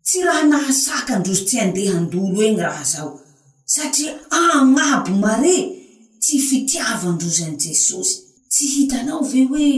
tsy 0.06 0.18
raha 0.26 0.42
nahasakandrozy 0.52 1.44
tsy 1.48 1.56
andehandolo 1.64 2.38
eny 2.48 2.58
raha 2.66 2.84
zao 2.92 3.10
satria 3.74 4.12
agnabo 4.42 5.12
mare 5.24 5.56
tsy 6.22 6.36
fitiavandrozan' 6.48 7.56
jesosy 7.64 8.14
tsy 8.52 8.64
hitanao 8.74 9.20
ve 9.32 9.40
hoe 9.50 9.70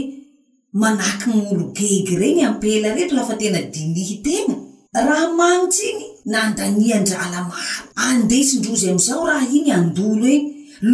manahaky 0.81 1.27
n'olo 1.37 1.65
gegy 1.77 2.09
reny 2.21 2.39
ampela 2.47 2.93
rehetry 2.95 3.15
lafa 3.17 3.35
tena 3.41 3.59
dinihy 3.73 4.17
tema 4.27 4.55
raha 4.95 5.27
manitsy 5.39 5.83
iny 5.91 6.03
nandaniandrala 6.31 7.39
mao 7.49 7.87
andesindrozy 8.03 8.87
amzao 8.91 9.23
raha 9.29 9.45
inyadoloey 9.57 10.39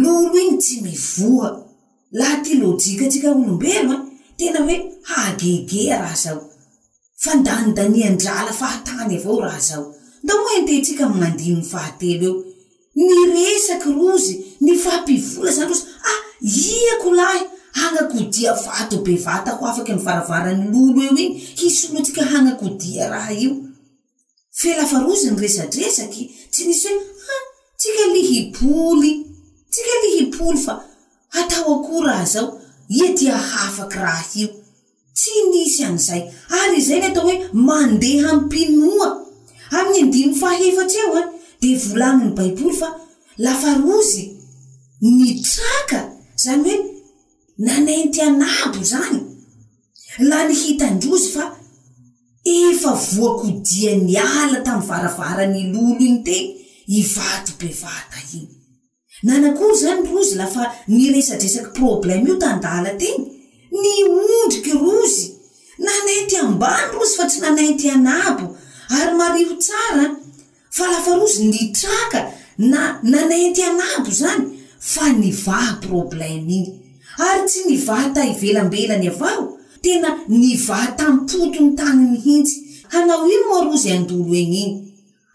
lolo 0.00 0.38
iny 0.44 0.56
tsy 0.64 0.74
mivoa 0.86 1.48
laha 2.18 2.36
ty 2.44 2.52
lôjika 2.62 3.02
atsikaolombeloa 3.06 3.96
tena 4.38 4.58
hoe 4.66 4.76
agegea 5.20 5.96
raha 6.02 6.18
zao 6.24 6.40
fa 7.22 7.32
nda 7.38 7.52
daniandrala 7.78 8.52
fatany 8.62 9.14
avao 9.16 9.40
rahazao 9.46 9.84
nda 10.22 10.32
o 10.42 10.44
entetsika 10.58 11.04
minad 11.12 11.40
fatelo 11.72 12.30
eo 13.00 13.24
niresaky 13.32 13.90
rozy 13.98 14.34
nifapivoa 14.64 15.50
za 15.56 15.62
ah, 16.10 16.20
iako 16.68 17.08
lahy 17.20 17.42
hanakodia 17.78 18.52
vatobe 18.64 19.14
vataho 19.26 19.60
afaky 19.66 19.92
m 19.92 19.98
varavarany 20.08 20.62
lolo 20.72 20.98
eo 21.06 21.12
iny 21.22 21.32
iolotsika 21.66 22.22
hanakoia 22.32 23.08
raha 23.14 23.32
io 23.44 23.56
fe 24.58 24.70
lafarozy 24.80 25.30
ny 25.32 25.40
resadresaky 25.44 26.24
tsy 26.50 26.62
nisy 26.66 26.88
hoea 26.88 27.38
tsika 27.78 28.04
lihipoly 28.14 29.12
tsika 29.70 29.94
lihipoly 30.02 30.58
fa 30.66 30.74
atao 31.30 31.74
akoo 31.74 32.00
raha 32.06 32.24
zao 32.24 32.60
ia 32.88 33.12
tia 33.18 33.36
hafaky 33.36 33.98
raha 34.04 34.24
io 34.40 34.48
tsy 35.16 35.30
nisy 35.50 35.84
an'izay 35.84 36.22
ary 36.58 36.80
zay 36.86 36.98
ny 37.00 37.06
atao 37.06 37.24
hoe 37.28 37.36
mandeha 37.66 38.30
ampinoa 38.32 39.08
ami'ny 39.78 39.98
andimo 40.04 40.34
fahefatsa 40.40 40.98
eo 41.04 41.12
a 41.20 41.22
de 41.60 41.70
volaniny 41.82 42.32
baiboly 42.36 42.76
fa 42.80 42.88
lafarozy 43.44 44.24
nytraka 45.16 46.00
zany 46.42 46.62
hoe 46.70 46.78
nanenty 47.64 48.20
anabo 48.28 48.80
zany 48.92 49.20
la 50.28 50.38
ny 50.48 50.54
hitandrozy 50.62 51.28
fa 51.36 51.44
efa 52.46 52.92
voakodia 53.16 53.92
ny 54.06 54.14
ala 54.22 54.58
tamin'ny 54.66 54.86
varavarany 54.88 55.60
lolo 55.74 55.98
iny 56.08 56.18
tey 56.28 56.42
ivatobevata 56.98 58.18
iny 58.40 58.46
nanakoy 59.26 59.72
zany 59.82 60.02
rozy 60.14 60.34
lafa 60.40 60.62
nyresadresaky 60.96 61.70
problema 61.78 62.22
io 62.28 62.36
tandala 62.44 62.90
tyny 63.00 63.18
ny 63.82 63.88
ondriky 64.44 64.72
rozy 64.84 65.26
nanayty 65.86 66.36
ambany 66.46 66.86
rozy 66.94 67.16
fa 67.18 67.24
tsy 67.28 67.38
nanayinty 67.44 67.88
anabo 67.96 68.46
ary 68.96 69.14
mariho 69.20 69.54
tsara 69.64 70.06
fa 70.76 70.84
lafa 70.92 71.12
rozy 71.20 71.42
nitraka 71.52 72.20
na 72.70 72.80
nanayty 73.12 73.62
anabo 73.70 74.10
zany 74.20 74.44
fa 74.92 75.04
nivaha 75.20 75.74
problema 75.86 76.50
iny 76.58 76.68
ary 77.26 77.42
tsy 77.48 77.60
nivatayvelambelany 77.70 79.08
avao 79.12 79.55
tena 79.82 80.18
ny 80.28 80.56
vata 80.56 81.10
mpoko 81.10 81.60
ny 81.60 81.76
tanynihintsy 81.76 82.56
hanao 82.88 83.28
iro 83.32 83.44
moaroa 83.48 83.76
zay 83.82 83.92
andoroeny 83.96 84.58
iny 84.62 84.74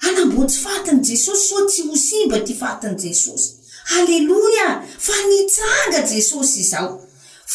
hanamboatsy 0.03 0.57
fatin' 0.65 1.01
jesosy 1.07 1.47
so 1.49 1.65
tsy 1.65 1.81
ho 1.87 1.95
simba 2.07 2.39
ty 2.43 2.53
fatin' 2.53 2.95
jesosy 3.03 3.49
haleloya 3.91 4.67
fa 5.07 5.13
nitsanga 5.29 5.99
jesosy 6.11 6.59
izao 6.61 6.89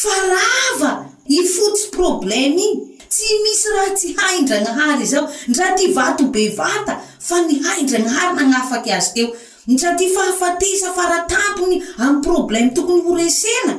fa 0.01 0.15
rava 0.33 0.91
i 1.39 1.41
fotsy 1.55 1.87
problema 1.97 2.45
iny 2.67 2.71
tsy 3.09 3.27
misy 3.43 3.67
raha 3.75 3.91
tsy 3.99 4.07
haindranahary 4.21 5.03
izao 5.03 5.25
ndra 5.47 5.67
ty 5.77 5.87
vatobe 5.97 6.43
vata 6.49 6.93
fa 7.27 7.41
ni 7.47 7.59
haindranahary 7.63 8.35
nanafaky 8.35 8.91
azy 8.93 9.11
keo 9.15 9.29
ndra 9.67 9.95
ty 9.99 10.07
fahafatesa 10.15 10.93
faratampony 10.97 11.75
ami'y 12.03 12.21
problema 12.27 12.71
tokony 12.77 13.01
horesena 13.07 13.73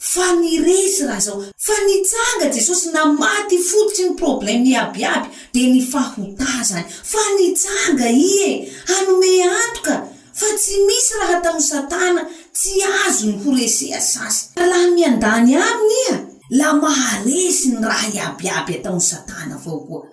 fa 0.00 0.32
niresy 0.42 1.04
raha 1.08 1.20
zao 1.26 1.40
fa 1.66 1.72
nitsanga 1.86 2.46
jesosy 2.56 2.88
namaty 2.96 3.56
fotitsy 3.68 4.02
ny 4.08 4.14
problema 4.20 4.66
iabiiaby 4.72 5.28
di 5.52 5.62
nifahota 5.72 6.46
zany 6.68 6.86
fa 7.12 7.20
nitsanga 7.36 8.06
ie 8.08 8.50
hanome 8.90 9.32
atoka 9.62 9.94
fa 10.38 10.46
tsy 10.58 10.74
misy 10.88 11.12
raha 11.20 11.36
tao'y 11.44 11.60
satana 11.72 12.22
tsy 12.52 12.70
azo 13.04 13.26
ny 13.26 13.36
ho 13.44 13.50
resea 13.56 14.00
sasy 14.12 14.40
laha 14.70 14.88
miandany 14.96 15.50
aminy 15.68 15.98
iha 16.02 16.16
e, 16.18 16.26
la 16.58 16.68
maharesyny 16.82 17.84
raha 17.90 18.08
iabiaby 18.16 18.72
ataon'y 18.80 19.04
satana 19.10 19.54
avao 19.60 19.80
koa 19.86 20.04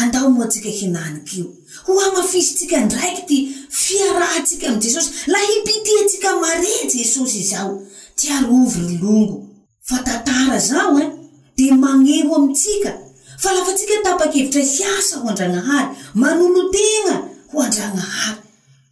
andao 0.00 0.30
moa 0.30 0.44
antsika 0.44 0.68
hinanik'io 0.80 1.44
ho 1.86 1.92
amafisitsika 2.06 2.78
ndraiky 2.86 3.22
ty 3.28 3.36
fiarahntsika 3.80 4.66
ami 4.68 4.80
jesosy 4.86 5.08
la 5.32 5.38
hipititsika 5.50 6.30
mare 6.42 6.72
jesosy 6.94 7.38
izao 7.44 7.74
tyarovy 8.16 8.98
rolongo 9.02 9.46
fa 9.82 9.96
tantara 9.98 10.58
zao 10.58 10.98
e 10.98 11.02
eh, 11.02 11.10
de 11.56 11.70
mañeho 11.72 12.34
amintsika 12.36 12.92
fa 13.38 13.52
lafa 13.52 13.72
tsika 13.72 13.92
ntapa-kevitra 14.00 14.62
hiasa 14.62 15.16
ho 15.18 15.28
andranahary 15.28 15.90
manono 16.14 16.62
teña 16.74 17.14
ho 17.52 17.56
andranahary 17.62 18.40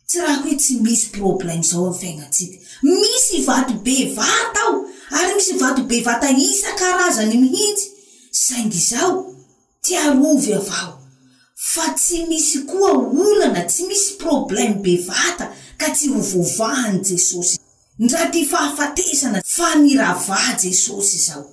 tsy 0.08 0.18
rah 0.24 0.44
oe 0.44 0.54
tsy 0.54 0.72
misy 0.84 1.06
problema 1.16 1.62
zao 1.62 1.86
am'y 1.86 1.98
fiainatsika 2.00 2.56
misy 2.82 3.36
vatobe 3.46 3.96
vata 4.16 4.60
ao 4.66 4.74
ary 5.18 5.34
misy 5.34 5.52
vatobe 5.62 6.00
vata 6.02 6.30
isa 6.30 6.70
karazany 6.80 7.36
mihitsy 7.42 7.86
zaingy 8.46 8.80
zao 8.90 9.34
tiarovy 9.84 10.50
e 10.50 10.54
avao 10.54 10.94
fa 11.72 11.86
tsy 11.96 12.26
misy 12.28 12.58
koa 12.68 12.90
olana 13.24 13.60
tsy 13.70 13.82
misy 13.88 14.10
problemo 14.22 14.82
be 14.84 14.94
vata 15.08 15.46
ka 15.78 15.88
tsy 15.96 16.06
hovovahany 16.08 17.00
jesosy 17.08 17.58
ndraty 17.98 18.44
fahafatesana 18.46 19.42
fa 19.46 19.76
mirava 19.78 20.38
jesosy 20.62 21.18
zao 21.18 21.50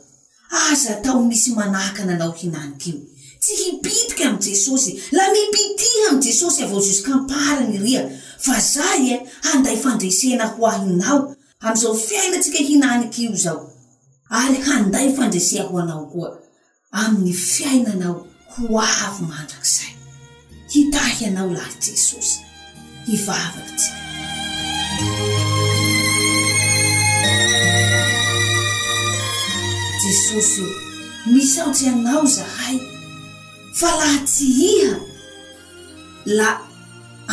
aza 0.72 0.94
tao 0.96 1.20
misy 1.24 1.52
manahaka 1.56 2.04
nanao 2.06 2.32
hinanik'io 2.32 2.94
tsy 3.44 3.54
hipitiky 3.64 4.24
am' 4.24 4.40
jesosy 4.40 4.92
la 5.12 5.24
mipitiha 5.34 6.08
am' 6.10 6.20
jesosy 6.22 6.64
avao 6.64 6.82
juskamparany 6.82 7.78
ria 7.78 8.04
fa 8.40 8.60
zay 8.60 9.12
a 9.14 9.14
e, 9.14 9.26
handay 9.44 9.78
fandresena 9.84 10.46
ho 10.48 10.68
ahinao 10.68 11.36
am'izao 11.60 11.96
fiainaantsika 12.08 12.58
hinanik'io 12.70 13.36
zao 13.36 13.74
ary 14.30 14.58
handay 14.62 15.14
fandresea 15.16 15.64
ho 15.64 15.80
anao 15.80 16.06
koa 16.12 16.30
amin'ny 16.92 17.34
fiainanao 17.34 18.20
ho 18.52 18.80
avy 19.04 19.22
mandrakzay 19.32 19.92
hitahianao 20.72 21.48
lay 21.58 21.72
jesosy 21.86 22.38
hivavaktsika 23.08 23.98
jesosy 30.02 30.68
misahotsy 31.32 31.86
anao 31.94 32.24
zahay 32.36 32.78
fa 33.80 33.90
laha 34.00 34.18
tsy 34.30 34.46
iha 34.74 34.94
la 36.38 36.52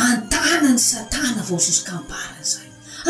antana 0.07 0.69
ny 0.75 0.79
satana 0.91 1.41
vao 1.49 1.59
zosoka 1.65 1.91
ampana 1.99 2.41
zay 2.51 2.67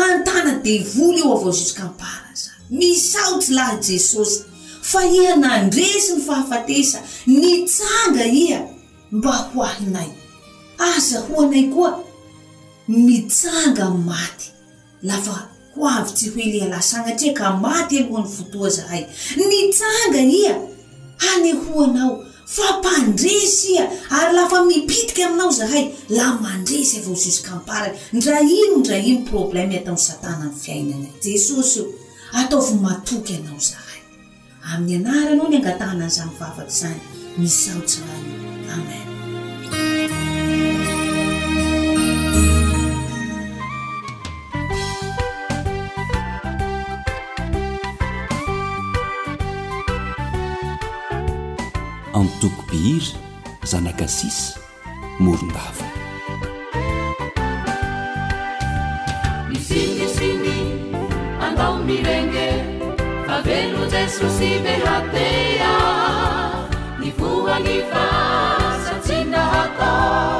antana 0.08 0.52
devoly 0.66 1.18
io 1.20 1.32
avao 1.34 1.52
zoska 1.60 1.82
ampana 1.90 2.32
zay 2.42 2.54
misahotsy 2.78 3.50
laha 3.58 3.74
jesosy 3.88 4.38
fa 4.92 5.02
iha 5.18 5.32
nandresy 5.44 6.08
ny 6.12 6.20
fahafatesa 6.26 6.98
mitsanga 7.40 8.24
iha 8.44 8.62
mba 9.16 9.32
ho 9.46 9.58
ahinay 9.70 10.08
aza 10.90 11.18
hoanay 11.26 11.64
koa 11.72 11.90
mitsanga' 13.06 13.86
maty 14.08 14.46
lafa 15.10 15.49
avytsy 15.88 16.30
hoe 16.30 16.44
lealasagna 16.52 17.12
atia 17.14 17.32
ka 17.32 17.56
maty 17.56 17.98
aloan'ny 18.04 18.30
fotoa 18.36 18.68
zahay 18.70 19.02
nytsanga 19.36 20.20
ia 20.40 20.54
hanyhoanao 21.26 22.24
fa 22.46 22.78
mpandresy 22.78 23.68
ia 23.72 23.84
ary 24.10 24.32
lafa 24.34 24.64
mipitiky 24.64 25.22
aminao 25.22 25.50
zahay 25.52 25.90
la 26.08 26.34
mandresy 26.34 26.96
avao 26.98 27.14
juskeamparaky 27.14 27.96
ndra 28.12 28.40
ino 28.40 28.76
ndra 28.76 28.98
ino 28.98 29.20
problema 29.30 29.78
tamnny 29.78 29.98
satana 30.00 30.36
aminy 30.42 30.60
fiainana 30.60 31.08
jesosy 31.22 31.78
io 31.80 31.94
ataova 32.32 32.74
matoky 32.74 33.34
anao 33.34 33.58
zahay 33.58 34.00
amin'ny 34.72 34.96
anarana 35.08 35.42
aho 35.42 35.48
ny 35.50 35.56
angatahna 35.56 36.04
an' 36.04 36.10
zany 36.10 36.30
vavaty 36.40 36.72
zany 36.80 37.00
misy 37.38 37.70
aotsya 37.70 38.04
amen 38.74 39.09
tokobihiry 52.40 53.18
zanakasisy 53.62 54.54
morondavo 55.18 55.84
misinisiny 59.48 60.76
andao 61.46 61.78
mirenge 61.88 62.50
avelo 63.36 63.84
jesosy 63.92 64.50
feratea 64.64 65.76
ny 67.00 67.08
vohany 67.18 67.76
fasatsynahata 67.90 70.39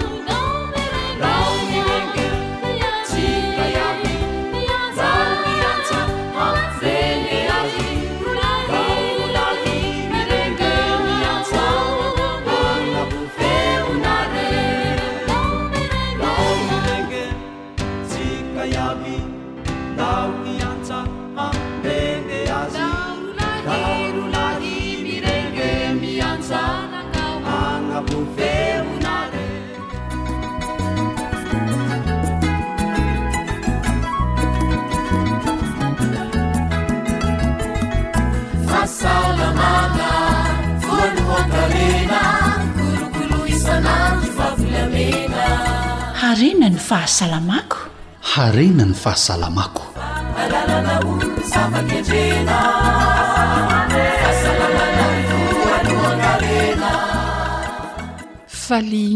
harena 46.41 46.69
ny 46.73 46.79
fahasaamakofali 46.89 48.67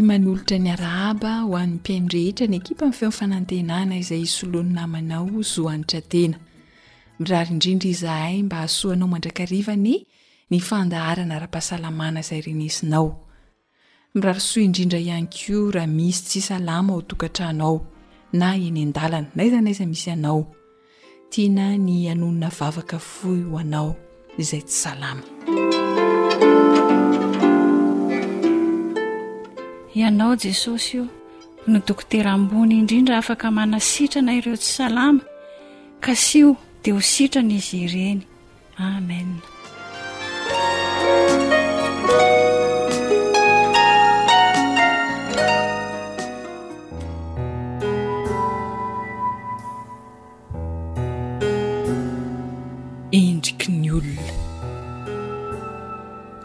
manolotra 0.06 0.56
ny 0.56 0.70
arahaba 0.70 1.42
ho 1.42 1.58
amn'ny 1.58 1.74
mpiaindrehetra 1.82 2.46
ny 2.52 2.56
ekipa 2.62 2.84
amin'ny 2.86 2.94
feonfanantenana 3.00 3.98
izay 4.02 4.22
soloan'ny 4.36 4.72
namanao 4.78 5.42
zohanitra 5.52 6.00
tena 6.12 6.38
mirary 7.18 7.50
indrindra 7.58 7.90
izahay 7.94 8.46
mba 8.46 8.56
ahasoanao 8.62 9.08
mandrakrivany 9.14 9.94
ny 10.50 10.58
fandaharana 10.68 11.42
ra-pahasalamana 11.42 12.22
zay 12.28 12.38
renisinao 12.46 13.25
mirarosoa 14.16 14.62
indrindra 14.64 14.98
ihany 14.98 15.28
ko 15.36 15.56
raha 15.74 15.86
misy 15.96 16.22
tsy 16.28 16.40
salama 16.48 16.90
ho 16.94 17.00
tokatranao 17.08 17.76
na 18.38 18.46
enyan-dalana 18.56 19.28
naiza 19.36 19.60
naiza 19.64 19.84
misy 19.92 20.08
anao 20.14 20.40
tiana 21.30 21.66
ny 21.86 21.92
anonina 22.12 22.48
vavaka 22.58 22.98
foy 23.10 23.40
ho 23.48 23.54
anao 23.62 23.90
izay 24.40 24.62
tsy 24.66 24.76
salama 24.84 25.22
ianao 30.00 30.34
jesosy 30.42 30.96
io 30.98 31.04
no 31.68 31.78
dokotera 31.86 32.30
ambony 32.32 32.72
indrindra 32.80 33.14
afaka 33.18 33.46
manasitrana 33.58 34.30
ireo 34.38 34.56
tsy 34.60 34.72
salama 34.78 35.20
ka 36.04 36.12
sy 36.24 36.38
o 36.48 36.56
dia 36.82 36.94
ho 36.96 37.00
sitrana 37.12 37.52
izy 37.60 37.76
ireny 37.84 38.20
amen 38.80 39.28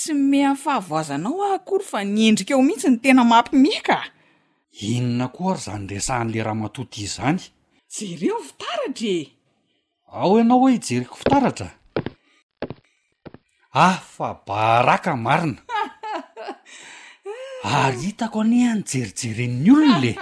tsy 0.00 0.14
mehan 0.30 0.56
fahavoazanao 0.64 1.40
a 1.46 1.48
akory 1.56 1.84
fa 1.90 1.98
niendrika 2.14 2.54
eo 2.54 2.62
mihitsy 2.68 2.88
ny 2.90 2.96
tena 3.04 3.22
mampi 3.30 3.56
mieka 3.64 3.98
inona 4.92 5.26
koa 5.34 5.50
ary 5.54 5.60
zany 5.66 5.84
resahan'le 5.92 6.40
raha 6.46 6.58
matoty 6.62 6.96
izy 7.06 7.12
zany 7.16 7.40
jereho 7.94 8.38
fitaratra 8.48 8.88
e 9.10 9.16
ao 10.20 10.32
ianao 10.38 10.60
hoe 10.62 10.72
ijereko 10.78 11.14
fitaratra 11.22 11.68
ahfa 13.88 14.28
baraka 14.48 15.12
marina 15.24 15.60
ary 17.78 17.98
hitako 18.04 18.40
any 18.44 18.58
any 18.70 18.82
jerijereny 18.92 19.68
olona 19.74 19.98
le 20.02 20.12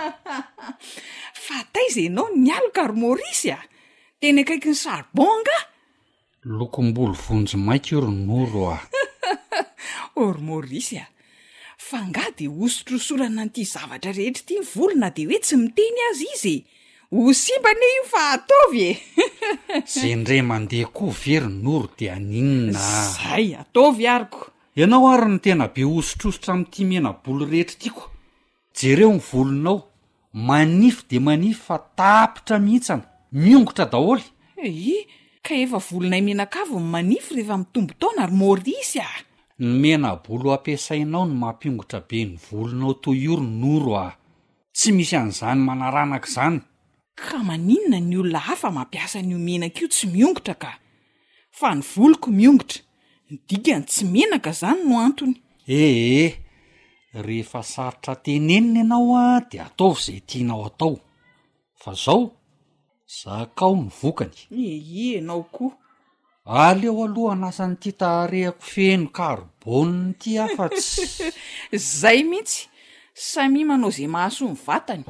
fa 1.44 1.56
taiza 1.72 2.00
anao 2.08 2.28
ny 2.42 2.50
aloka 2.56 2.82
rmorisy 2.90 3.48
a 3.58 3.60
tena 4.20 4.40
akaiky 4.42 4.68
ny 4.70 4.74
sarbonga 4.84 5.58
lokombolo 6.58 7.14
vonjy 7.28 7.52
mainko 7.66 7.92
o 7.96 8.00
rono 8.02 8.44
ro 8.52 8.62
a 8.76 8.78
or 10.18 10.34
môrisy 10.42 10.98
a 10.98 11.06
fa 11.78 12.02
nga 12.10 12.26
de 12.38 12.46
hosotrsolana 12.56 13.44
noity 13.46 13.62
zavatra 13.72 14.10
rehetra 14.18 14.42
ity 14.44 14.54
ny 14.58 14.64
volona 14.74 15.08
de 15.16 15.22
hoe 15.28 15.38
tsy 15.44 15.56
miteny 15.62 15.98
azy 16.10 16.26
izy 16.34 16.56
e 16.58 16.64
ho 17.22 17.30
simpane 17.42 17.86
io 17.96 18.04
fa 18.12 18.22
ataovy 18.36 18.84
e 18.84 18.94
za 19.92 20.04
ndray 20.20 20.42
mandeha 20.50 20.88
koa 20.96 21.14
very 21.22 21.48
noro 21.64 21.88
de 21.98 22.06
aninina 22.16 22.80
zay 23.16 23.48
ataovy 23.62 24.04
aryko 24.16 24.40
ianao 24.80 25.06
ary 25.14 25.28
ny 25.32 25.38
tena 25.44 25.66
be 25.74 25.82
hosotrosotra 25.92 26.50
ami'ity 26.54 26.82
menaboly 26.92 27.44
rehetra 27.52 27.74
itiako 27.76 28.04
jereo 28.78 29.10
ny 29.16 29.20
volonao 29.30 29.78
manify 30.48 31.04
de 31.10 31.18
manify 31.28 31.62
fa 31.66 31.76
tapitra 31.98 32.56
mihitsana 32.64 33.04
miongotra 33.42 33.84
daholy 33.94 34.24
e 34.58 34.66
eh, 34.66 35.06
ka 35.46 35.52
efa 35.64 35.78
volonay 35.90 36.22
menakavo 36.28 36.76
manify 36.94 37.32
rehefa 37.38 37.56
mitombo 37.62 37.92
taona 38.00 38.22
ry 38.28 38.34
môrisya 38.40 39.06
ny 39.58 39.66
mena 39.80 40.16
bolo 40.16 40.52
ampiasainao 40.52 41.26
no 41.26 41.34
mampiongotra 41.34 42.00
be 42.08 42.18
ny 42.24 42.38
volonao 42.46 42.94
to 43.02 43.10
horo 43.10 43.42
noro 43.42 43.92
a 44.06 44.16
tsy 44.76 44.90
misy 44.96 45.16
an'izany 45.18 45.60
manaranak' 45.66 46.28
izany 46.30 46.58
ka 47.18 47.36
maninona 47.46 47.98
ny 48.00 48.14
olona 48.20 48.38
hafa 48.46 48.68
mampiasa 48.70 49.18
nyomenaka 49.28 49.78
io 49.80 49.88
tsy 49.92 50.06
miongotra 50.14 50.54
ka 50.62 50.70
fa 51.58 51.68
ny 51.74 51.82
voloko 51.92 52.28
miongotra 52.40 52.80
ny 53.30 53.34
dikany 53.48 53.84
tsy 53.90 54.02
menaka 54.14 54.50
zany 54.60 54.80
no 54.88 54.94
antony 55.06 55.34
ehe 55.78 56.26
rehefa 57.26 57.62
sarotra 57.62 58.14
tenenina 58.24 58.80
ianao 58.80 59.16
a 59.24 59.42
de 59.50 59.56
ataovy 59.66 60.00
zay 60.06 60.20
tinao 60.28 60.62
atao 60.68 60.94
fa 61.82 61.92
zao 62.04 62.22
zakao 63.20 63.74
my 63.82 63.90
vokany 64.00 64.36
ei 64.54 65.18
anao 65.18 65.42
koa 65.54 65.72
aleo 66.56 67.04
alohana 67.04 67.48
asany 67.52 67.74
ty 67.82 67.90
taharehako 68.00 68.64
feno 68.72 69.08
karibonny 69.18 70.14
ty 70.20 70.30
afatsy 70.44 71.30
zay 72.00 72.18
mihitsy 72.30 72.60
sami 73.14 73.60
manao 73.68 73.90
izay 73.92 74.08
mahasoa 74.14 74.48
ny 74.48 74.56
vatany 74.66 75.04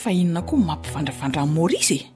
fainona 0.00 0.42
koa 0.48 0.58
n 0.60 0.64
mampivandravandranmora 0.68 1.74
izy 1.82 1.98
e 2.02 2.10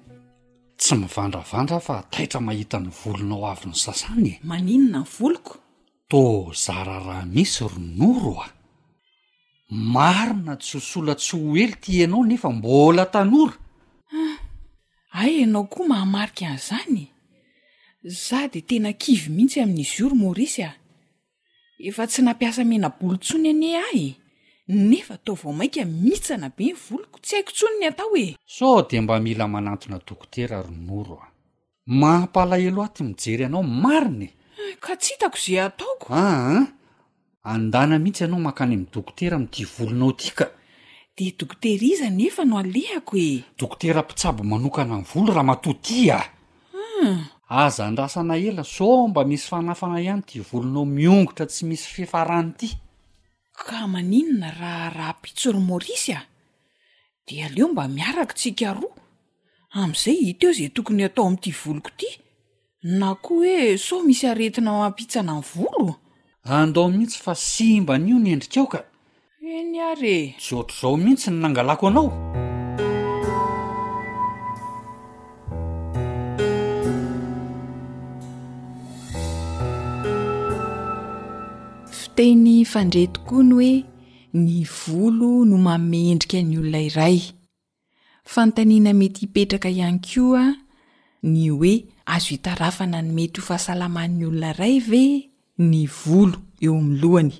tsy 0.80 0.94
mivandravandra 0.98 1.78
fa 1.87 1.96
taitra 2.10 2.40
mahita 2.46 2.82
ny 2.82 2.90
volonao 3.00 3.42
avy 3.52 3.66
ny 3.70 3.76
sasany 3.84 4.26
e 4.26 4.34
maninona 4.42 5.00
ny 5.06 5.06
voloko 5.14 5.52
to 6.10 6.50
zararaha 6.64 7.22
misy 7.34 7.62
ronoro 7.72 8.34
a 8.42 8.46
marina 9.74 10.54
tsosola 10.56 11.14
tsy 11.18 11.34
ho 11.42 11.56
ely 11.64 11.74
ty 11.82 12.04
anao 12.04 12.22
nefa 12.26 12.48
mbola 12.56 13.04
tanora 13.12 13.58
ah 14.18 14.38
ay 15.20 15.32
ianao 15.42 15.66
koa 15.72 15.88
mahamarika 15.90 16.46
azany 16.54 17.06
zah 18.26 18.46
de 18.52 18.60
tena 18.68 18.90
kivy 19.02 19.28
mihitsy 19.37 19.58
amin'nyj 19.66 19.92
oro 20.06 20.14
morisy 20.22 20.62
a 20.70 20.70
efa 21.88 22.04
tsy 22.10 22.20
nampiasa 22.22 22.62
menabolo 22.64 23.18
tsony 23.24 23.48
ane 23.50 23.70
ah 23.87 23.94
e 24.06 24.08
nefa 24.68 25.14
atao 25.18 25.34
vao 25.40 25.52
maika 25.58 25.82
mihitsana 25.84 26.48
be 26.56 26.64
ny 26.70 26.74
voliko 26.84 27.18
tsy 27.20 27.32
haiko 27.37 27.50
tsono 27.56 27.74
ny 27.82 27.87
atao 27.90 28.14
e 28.26 28.28
sa 28.54 28.70
de 28.88 28.96
mba 29.04 29.14
mila 29.24 29.44
manatona 29.54 29.98
dokotera 30.06 30.58
aronoro 30.58 31.16
a 31.24 31.26
maampalahelo 32.00 32.78
aho 32.82 32.92
ty 32.94 33.02
mijery 33.04 33.42
ianao 33.42 33.66
marinae 33.82 34.30
ka 34.82 34.92
ts 34.96 35.06
hitako 35.18 35.38
zay 35.42 35.60
ataoko 35.66 36.06
aa 36.10 36.30
ah, 36.30 36.50
ah. 36.56 36.66
andana 37.44 37.98
mihitsy 37.98 38.24
ianao 38.24 38.40
mankany 38.40 38.74
am 38.74 38.87
dokotera 38.92 39.37
am'ity 39.37 39.64
volonao 39.64 40.12
ty 40.12 40.30
ka 40.35 40.46
de 41.16 41.33
dokoter 41.38 41.85
iza 41.85 42.11
nefa 42.11 42.44
no 42.44 42.59
alehako 42.59 43.16
hoe 43.16 43.44
dokotera 43.59 44.02
mpitsabo 44.02 44.42
manokana 44.44 44.96
nyy 44.96 45.04
volo 45.14 45.33
raha 45.33 45.44
mato 45.44 45.72
ti 45.72 46.11
a 46.11 46.20
um 46.74 46.78
e. 46.78 46.83
hmm. 47.11 47.24
aza 47.48 47.90
ndrasana 47.90 48.37
ela 48.37 48.64
so 48.64 49.09
mba 49.09 49.24
misy 49.24 49.48
fanafana 49.48 50.00
ihany 50.00 50.22
ti 50.22 50.40
volonao 50.40 50.85
miongotra 50.85 51.46
tsy 51.46 51.66
misy 51.66 51.87
fihfarany 51.94 52.48
ity 52.48 52.76
ka 53.52 53.87
maninona 53.87 54.50
raha 54.50 54.90
raha 54.90 55.12
pitsory 55.12 55.59
morisy 55.59 56.12
a 56.12 56.22
de 57.28 57.44
aleo 57.44 57.68
mba 57.68 57.88
miaraky 57.88 58.35
tsika 58.35 58.72
roa 58.74 58.96
am'izay 59.70 60.18
ita 60.33 60.46
eo 60.46 60.52
zay 60.52 60.68
tokony 60.68 61.04
atao 61.04 61.26
ami'ty 61.26 61.50
voloko 61.52 61.90
ty 61.96 62.09
na 62.83 63.14
koa 63.14 63.37
hoe 63.37 63.78
so 63.78 64.02
misy 64.02 64.26
aretina 64.26 64.70
mampitsana 64.72 65.33
ny 65.38 65.44
volo 65.54 66.00
andao 66.44 66.90
mihitsy 66.90 67.18
fa 67.22 67.35
simba 67.35 67.94
n'io 67.98 68.16
nyendrikaao 68.24 68.66
ka 68.72 68.80
eny 69.57 69.74
ary 69.90 70.16
sotra 70.46 70.76
zao 70.80 70.92
mihitsy 71.02 71.28
ny 71.33 71.38
nangalako 71.42 71.85
anao 71.88 72.07
fiteny 81.98 82.48
fandre 82.73 83.02
tokoa 83.14 83.42
ny 83.48 83.54
oe 83.64 83.73
ny 84.44 84.52
volo 84.77 85.29
no 85.48 85.56
maomendrika 85.66 86.38
ny 86.44 86.52
olona 86.60 86.81
iray 86.88 87.18
fantaniana 88.33 88.92
mety 89.00 89.18
hipetraka 89.21 89.68
ihany 89.73 89.98
koa 90.06 90.44
a 90.52 90.56
ny 91.23 91.48
hoe 91.50 91.75
azo 92.14 92.29
hitarafana 92.37 92.98
ny 93.02 93.10
mety 93.16 93.40
ho 93.40 93.46
fahasalaman'ny 93.48 94.25
olona 94.29 94.52
iray 94.54 94.75
ve 94.81 95.04
ny 95.59 95.87
volo 95.87 96.38
eo 96.61 96.75
aminy 96.79 97.00
loany 97.00 97.33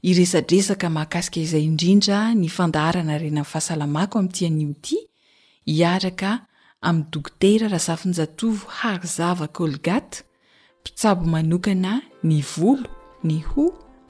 iresadresaka 0.09 0.89
maaasika 0.91 1.39
izayidrindra 1.45 2.33
ny 2.35 2.49
andanaenay 2.59 3.45
fahasalamao 3.45 4.17
aian 4.41 4.77
ak 6.09 6.23
ami'ny 6.89 7.07
dokotera 7.13 7.67
raha 7.73 7.85
zafinjatovo 7.87 8.67
haryzava 8.79 9.47
kolgata 9.57 10.19
mpitsabo 10.81 11.23
manokana 11.35 11.93
ny 12.29 12.43
volo 12.57 12.87
ny 13.27 13.39
ho 13.49 13.65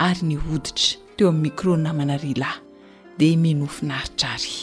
ary 0.07 0.23
ny 0.31 0.37
hoditra 0.45 0.97
teo 1.17 1.29
amin'ny 1.29 1.43
micro 1.43 1.75
namana 1.85 2.15
rialay 2.23 2.57
dia 3.19 3.37
minofinaritra 3.37 4.29
ary 4.37 4.55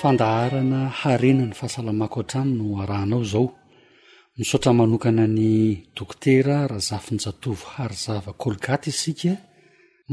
fandaharana 0.00 0.80
harenany 1.00 1.52
fahasalamako 1.58 2.20
an-trany 2.22 2.50
no 2.58 2.64
arahnao 2.82 3.22
zao 3.32 3.44
misotra 4.38 4.72
manokana 4.72 5.26
ny 5.38 5.46
dokotera 5.96 6.66
raha 6.68 6.80
zafinjatovy 6.88 7.62
hary 7.74 7.94
zava 7.94 8.32
kolgata 8.32 8.90
isika 8.90 9.32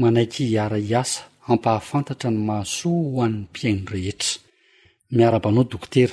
manaiky 0.00 0.44
hiara 0.50 0.76
hiasa 0.88 1.20
ampahafantatra 1.48 2.30
ny 2.32 2.38
mahasoa 2.48 2.92
ho 3.12 3.18
an'ny 3.26 3.38
mpiaino 3.46 3.82
rehetra 3.94 4.30
miarabanao 5.14 5.64
dokotera 5.72 6.12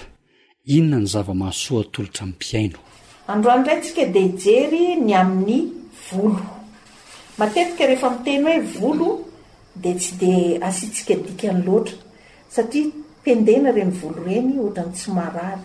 inona 0.76 0.98
ny 1.02 1.08
zava-mahasoa 1.14 1.82
atolotra 1.84 2.22
ain'ny 2.26 2.34
mpiaino 2.36 2.80
adoanray 3.34 3.80
tsika 3.84 4.04
de 4.14 4.20
ijery 4.28 4.82
ny 5.06 5.12
amin'ny 5.22 5.64
voloeaehefmiteny 6.10 8.46
hoevol 8.76 9.00
di 9.82 9.92
tsy 10.00 10.12
de 10.22 10.34
asitsika 10.70 11.14
dika 11.26 11.48
ny 11.56 11.60
loatra 11.68 11.98
satria 12.56 12.88
pendena 13.24 13.70
ireny 13.72 13.92
volo 14.02 14.20
ireny 14.28 14.52
oatra 14.64 14.84
ny 14.88 14.94
tsy 14.96 15.10
marary 15.18 15.64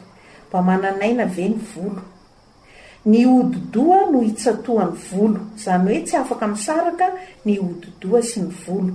mba 0.49 0.59
mananaina 0.69 1.25
ve 1.37 1.47
ny 1.53 1.59
volo 1.75 2.03
oddoa 3.07 4.11
no 4.11 4.21
hitsatohany 4.27 4.93
volo 5.11 5.41
izany 5.57 5.85
hoe 5.89 6.01
tsy 6.07 6.17
afaka 6.23 6.47
misaraka 6.55 7.07
ny 7.47 7.53
ododoa 7.65 8.21
sy 8.31 8.41
ny 8.45 8.51
volo 8.65 8.93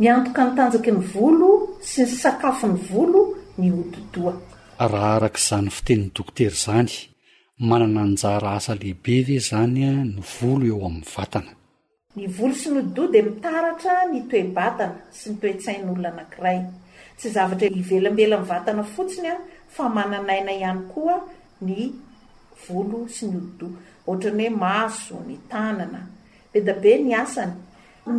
nyantoka 0.00 0.40
ny 0.44 0.52
tanjaky 0.56 0.90
ny 0.96 1.02
volo 1.14 1.48
sy 1.90 2.00
ny 2.04 2.10
sakafo 2.22 2.66
ny 2.72 2.78
volo 2.90 3.20
ny 3.60 3.68
oddha 3.80 4.32
arak'izany 4.84 5.68
fitenin'ny 5.76 6.12
dokotera 6.16 6.56
zany 6.64 6.92
manana 7.68 8.02
njara 8.14 8.50
asa 8.58 8.74
lehibe 8.76 9.16
ve 9.26 9.38
zanya 9.48 9.92
ny 10.10 10.14
volo 10.36 10.64
eo 10.70 10.80
amin'ny 10.88 11.08
vatana 11.16 11.52
ny 12.16 12.26
volo 12.36 12.54
sy 12.60 12.68
ny 12.70 12.78
odidoa 12.84 13.08
dia 13.12 13.24
mitaratra 13.28 13.94
ny 14.12 14.18
toebatana 14.30 14.96
sy 15.18 15.26
ny 15.32 15.36
toe-tsain'olono 15.40 16.08
anankiray 16.12 16.58
tsy 17.18 17.28
zavatra 17.36 17.68
hivelambela 17.76 18.36
n 18.40 18.44
vatana 18.52 18.82
fotsinya 18.94 19.34
fa 19.74 19.84
mananaina 19.96 20.52
ihany 20.60 20.82
koa 20.92 21.16
ny 21.64 21.94
vol 22.68 23.08
sy 23.10 23.26
ny 23.30 23.36
odidoa 23.40 23.68
otrany 24.10 24.44
hoe 24.48 24.56
maso 24.64 25.16
ny 25.28 25.36
tanana 25.50 26.00
be 26.52 26.58
dabe 26.66 26.92
ny 27.04 27.12
asany 27.22 27.52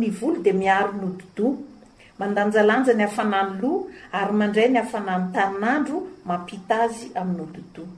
ny 0.00 0.08
volo 0.18 0.42
de 0.44 0.52
miaro 0.52 0.92
ny 0.98 1.04
odidoa 1.10 1.56
mandanjalanja 2.18 2.92
ny 2.98 3.04
afanany 3.08 3.50
loa 3.62 3.78
ary 4.18 4.32
mandray 4.40 4.68
ny 4.72 4.78
afanany 4.84 5.24
taninandro 5.34 5.96
mampita 6.28 6.76
azy 6.84 7.06
amin'ny 7.20 7.40
odidoa 7.46 7.90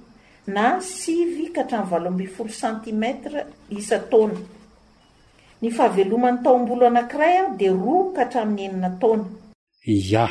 na 0.55 0.65
sivy 0.85 1.47
ka 1.55 1.63
hatramn'ny 1.65 1.91
valoambi 1.93 2.27
folo 2.35 2.53
santimetra 2.61 3.41
isa 3.79 3.99
taona 4.11 4.37
ny 5.63 5.69
fahaveloman'ny 5.77 6.43
taombolo 6.45 6.85
anankiray 6.91 7.35
a 7.43 7.45
di 7.59 7.69
roa 7.81 8.05
ka 8.17 8.23
atramin'ny 8.29 8.63
enina 8.69 8.91
taona 9.01 9.25
ia 9.97 10.25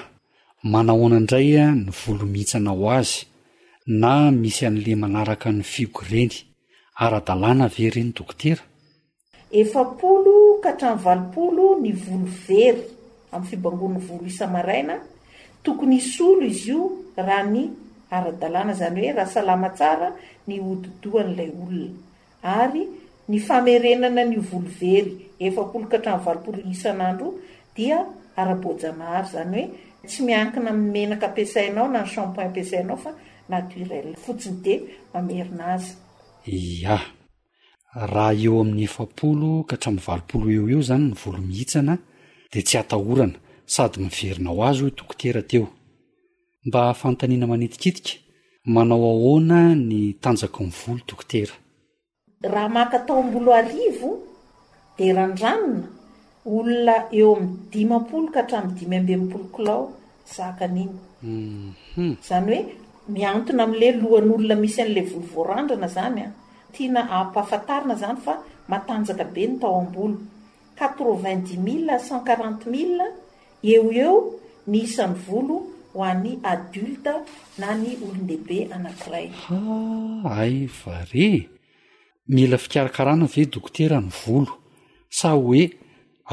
manaona 0.74 1.18
indraya 1.22 1.64
ny 1.82 1.90
volomihitsana 2.02 2.72
o 2.84 2.86
azy 3.00 3.26
na 4.02 4.14
misy 4.42 4.62
an'le 4.70 4.92
manaraka 5.04 5.50
ny 5.58 5.64
figo 5.74 6.02
ireny 6.08 6.36
ara-dalàna 7.04 7.66
ve 7.74 7.82
ireny 7.90 8.10
dokotera 8.18 8.64
katranvalopolo 10.60 11.80
ny 11.80 11.91
volo 11.95 12.28
very 12.47 12.84
ami'ny 13.32 13.47
fibangony 13.49 13.99
volo 14.05 14.26
isamaaina 14.28 14.95
tokony 15.64 15.95
isolo 16.03 16.43
izyio 16.51 16.82
raha 17.16 17.43
ny 17.53 17.64
aradalana 18.16 18.74
zany 18.80 19.01
hoe 19.05 19.16
raha 19.18 19.32
salama 19.36 19.70
tsara 19.78 20.10
ny 20.47 20.55
ododohan'lay 20.70 21.49
olona 21.62 21.91
ary 22.64 22.84
ny 23.30 23.38
famerenana 23.47 24.24
ny 24.32 24.38
volovery 24.49 25.14
efa 25.45 25.62
olo 25.76 25.88
kahatran 25.91 26.20
valpolo 26.26 26.60
isan'andro 26.74 27.28
dia 27.76 27.97
ara-bojanahary 28.39 29.26
zanyoe 29.36 29.68
tsy 30.10 30.20
mianikina 30.28 30.72
menaka 30.93 31.26
apisainao 31.32 31.88
na 31.93 32.01
ny 32.03 32.10
champoin 32.16 32.51
asainaore 32.62 34.10
fotsiny 34.24 34.57
de 34.66 34.74
mamerina 35.14 35.64
azy 35.76 35.91
a 36.95 37.19
raha 38.08 38.34
eo 38.43 38.56
amin'ny 38.62 38.84
efapolo 38.89 39.50
ka 39.70 39.76
hatramvalopolo 39.76 40.45
eo 40.56 40.64
eo 40.74 40.82
zany 40.89 41.04
ny 41.10 41.14
volo 41.22 41.38
mihitsana 41.50 41.93
de 42.52 42.60
tsy 42.68 42.76
hatahorana 42.80 43.38
sady 43.74 43.97
miverina 44.04 44.50
ho 44.56 44.62
azy 44.70 44.86
tokotera 44.97 45.41
teo 45.52 45.68
mba 46.66 46.80
hafantaniana 46.89 47.47
manitikitika 47.52 48.12
manao 48.74 49.06
ahoana 49.14 49.60
ny 49.89 50.00
tanjaky 50.24 50.62
ni 50.68 50.74
volo 50.86 51.00
tokotera 51.10 51.54
raha 52.54 52.70
makaatao 52.78 53.18
ambolo 53.24 53.52
arivo 53.60 54.12
de 54.97 55.06
randranona 55.18 55.84
olona 56.54 56.95
eo 57.20 57.30
am'ny 57.38 57.50
dimapolo 57.72 58.26
ka 58.34 58.39
hatra 58.41 58.58
mi 58.66 58.72
dimy 58.78 58.95
ambe 59.00 59.16
mpolo 59.22 59.45
kilao 59.56 59.84
zaka 60.36 60.64
an'iny 60.68 60.93
hum 61.97 62.12
zany 62.28 62.47
hoe 62.56 62.66
miantona 63.14 63.62
am'le 63.68 63.88
lohan'olona 64.02 64.56
misy 64.64 64.80
an'la 64.86 65.02
volo 65.12 65.26
voarandrana 65.34 65.88
zany 65.95 66.20
a 66.26 66.34
tiana 66.74 67.02
ampihafatarina 67.20 67.96
zany 67.98 68.20
fa 68.22 68.44
matanjaka 68.70 69.26
be 69.34 69.48
ny 69.48 69.60
tao 69.60 69.74
ambolo 69.82 70.16
quatre 70.78 71.14
vingt 71.26 71.44
dix 71.50 71.58
mille 71.60 71.96
cent 72.08 72.22
quarante 72.26 72.66
mille 72.66 73.06
eo 73.74 73.92
eo 74.06 74.16
ny 74.68 74.82
isan'ny 74.86 75.16
volo 75.28 75.58
ho 75.94 76.04
an'ny 76.12 76.34
adolte 76.54 77.14
na 77.60 77.76
ny 77.76 77.98
olonlehibe 78.06 78.70
anankiray 78.74 79.28
ah, 79.56 80.40
ay 80.42 80.70
vare 80.80 81.30
mila 82.36 82.58
fikarakarana 82.64 83.26
ve 83.34 83.46
dokotera 83.54 83.98
ny 84.02 84.12
volo 84.24 84.54
sa 85.20 85.34
hoe 85.34 85.64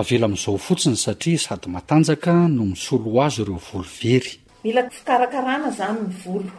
avela 0.01 0.27
ami'izao 0.29 0.59
fotsiny 0.67 0.97
satria 1.05 1.39
sady 1.45 1.69
matanjaka 1.77 2.35
no 2.57 2.63
misolo 2.73 3.11
azo 3.25 3.43
ireo 3.43 3.59
volovery 3.71 4.33
mila 4.65 4.83
fikarakarana 4.99 5.71
zany 5.79 6.01
ny 6.07 6.13
volo 6.25 6.53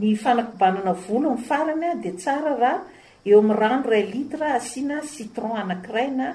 ny 0.00 0.14
fanakibanana 0.22 0.92
volo 1.06 1.28
min'ny 1.32 1.44
faranya 1.48 1.90
di 2.02 2.10
tsara 2.20 2.52
raha 2.62 2.76
eo 3.28 3.38
am'ny 3.42 3.56
rano 3.60 3.84
ray 3.92 4.04
litra 4.12 4.46
asiana 4.58 4.96
citron 5.12 5.52
anankirai 5.62 6.08
na 6.18 6.26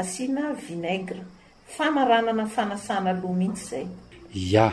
asina 0.00 0.42
vinaigra 0.66 1.22
faaranana 1.76 2.44
fanasana 2.56 3.10
loha 3.22 3.36
mihitsy 3.40 3.66
zay 3.68 3.86
ia 4.44 4.66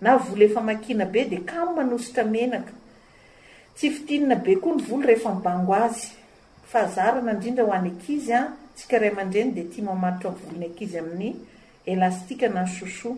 na 0.01 0.13
vol 0.17 0.43
efaina 0.43 1.05
be 1.13 1.23
de 1.31 1.39
kamo 1.51 1.81
anositra 1.81 2.25
menaka 2.25 2.73
tsy 3.77 3.87
fitinina 3.95 4.35
be 4.45 4.53
koa 4.63 4.75
ny 4.77 4.83
volo 4.89 5.07
hfaoaa 5.09 5.91
znadrindra 6.93 7.65
hoany 7.69 7.89
akizya 7.93 8.39
ah, 8.41 8.49
tsikaray 8.77 9.13
an-dreny 9.23 9.51
de 9.57 9.63
ty 9.71 9.79
mamaritra 9.89 10.31
volony 10.39 10.67
akizy 10.71 10.99
amin'ny 11.03 11.33
elastika 11.91 12.47
na 12.55 12.63
sosoa 12.77 13.17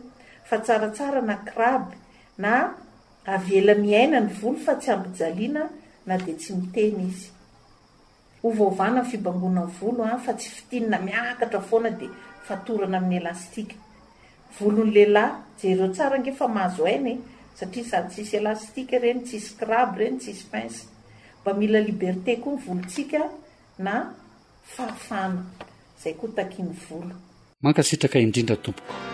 fa 0.48 0.56
tsaratsara 0.64 1.20
nakiraby 1.30 1.96
na 2.42 2.52
avela 3.34 3.74
miaina 3.84 4.18
ny 4.20 4.28
volo 4.40 4.58
fa 4.64 4.72
tsy 4.80 4.90
ampijalina 4.96 5.62
na 6.06 6.14
de 6.24 6.32
tsy 6.40 6.52
miteny 6.60 7.02
izy 7.10 7.30
ho 8.42 8.50
vaovana 8.56 9.02
ny 9.04 9.08
fibambona 9.08 9.62
n 9.68 9.72
volo 9.78 10.02
a 10.06 10.12
ah, 10.16 10.18
fa 10.18 10.32
tsy 10.32 10.48
fitinina 10.48 10.96
miakatra 10.98 11.60
foana 11.60 11.90
dea 11.92 12.08
fatorana 12.44 12.96
amin'ny 12.98 13.18
elastike 13.20 13.76
volony 14.58 14.90
lehilahy 14.90 15.36
jereo 15.60 15.90
tsara 15.92 16.18
ngefa 16.18 16.48
mahazo 16.48 16.84
ainy 16.86 17.20
satria 17.54 17.84
sady 17.84 18.08
tsisy 18.08 18.36
elastike 18.36 18.96
reny 18.98 19.22
tsisy 19.24 19.54
krabe 19.60 19.98
reny 19.98 20.18
tsisy 20.18 20.44
pince 20.50 20.88
mba 21.42 21.52
mila 21.52 21.78
liberté 21.80 22.40
koa 22.40 22.56
ny 22.56 22.60
volontsika 22.64 23.28
na 23.78 24.12
fahafana 24.64 25.44
zay 26.02 26.14
koa 26.16 26.32
takiny 26.32 26.72
volo 26.88 27.14
mankasitraka 27.60 28.18
indrindra 28.24 28.56
tompoko 28.56 29.09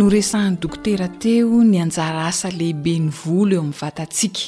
no 0.00 0.08
resahn'ny 0.08 0.56
dokotera 0.62 1.06
teo 1.22 1.58
ny 1.64 1.76
anjara 1.82 2.22
asa 2.30 2.48
lehibeny 2.50 3.08
volo 3.20 3.52
eo 3.54 3.60
amin'ny 3.62 3.76
vatantsika 3.80 4.44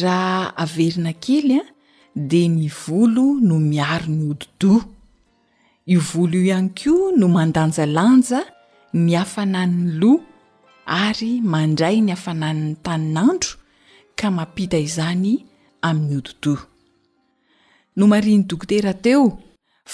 raha 0.00 0.42
averina 0.62 1.10
kely 1.24 1.48
a 1.60 1.62
dea 2.30 2.46
ny 2.54 2.68
volo 2.82 3.24
no 3.48 3.56
miaro 3.58 4.06
ny 4.14 4.20
odidoa 4.30 4.84
io 5.94 6.00
volo 6.12 6.38
io 6.38 6.44
ihany 6.52 6.70
koa 6.82 7.10
no 7.18 7.26
mandanja 7.34 7.86
lanja 7.86 8.42
ny 8.94 9.10
afanan'ny 9.22 9.96
lo 10.00 10.12
ary 10.86 11.32
mandray 11.54 11.96
ny 12.06 12.12
hafanann'ny 12.14 12.76
taninandro 12.86 13.58
ka 14.14 14.30
mampita 14.30 14.78
izany 14.78 15.34
amin'ny 15.88 16.14
odido 16.22 16.54
no 17.96 18.06
mariany 18.14 18.44
dokotera 18.46 18.94
teo 18.94 19.26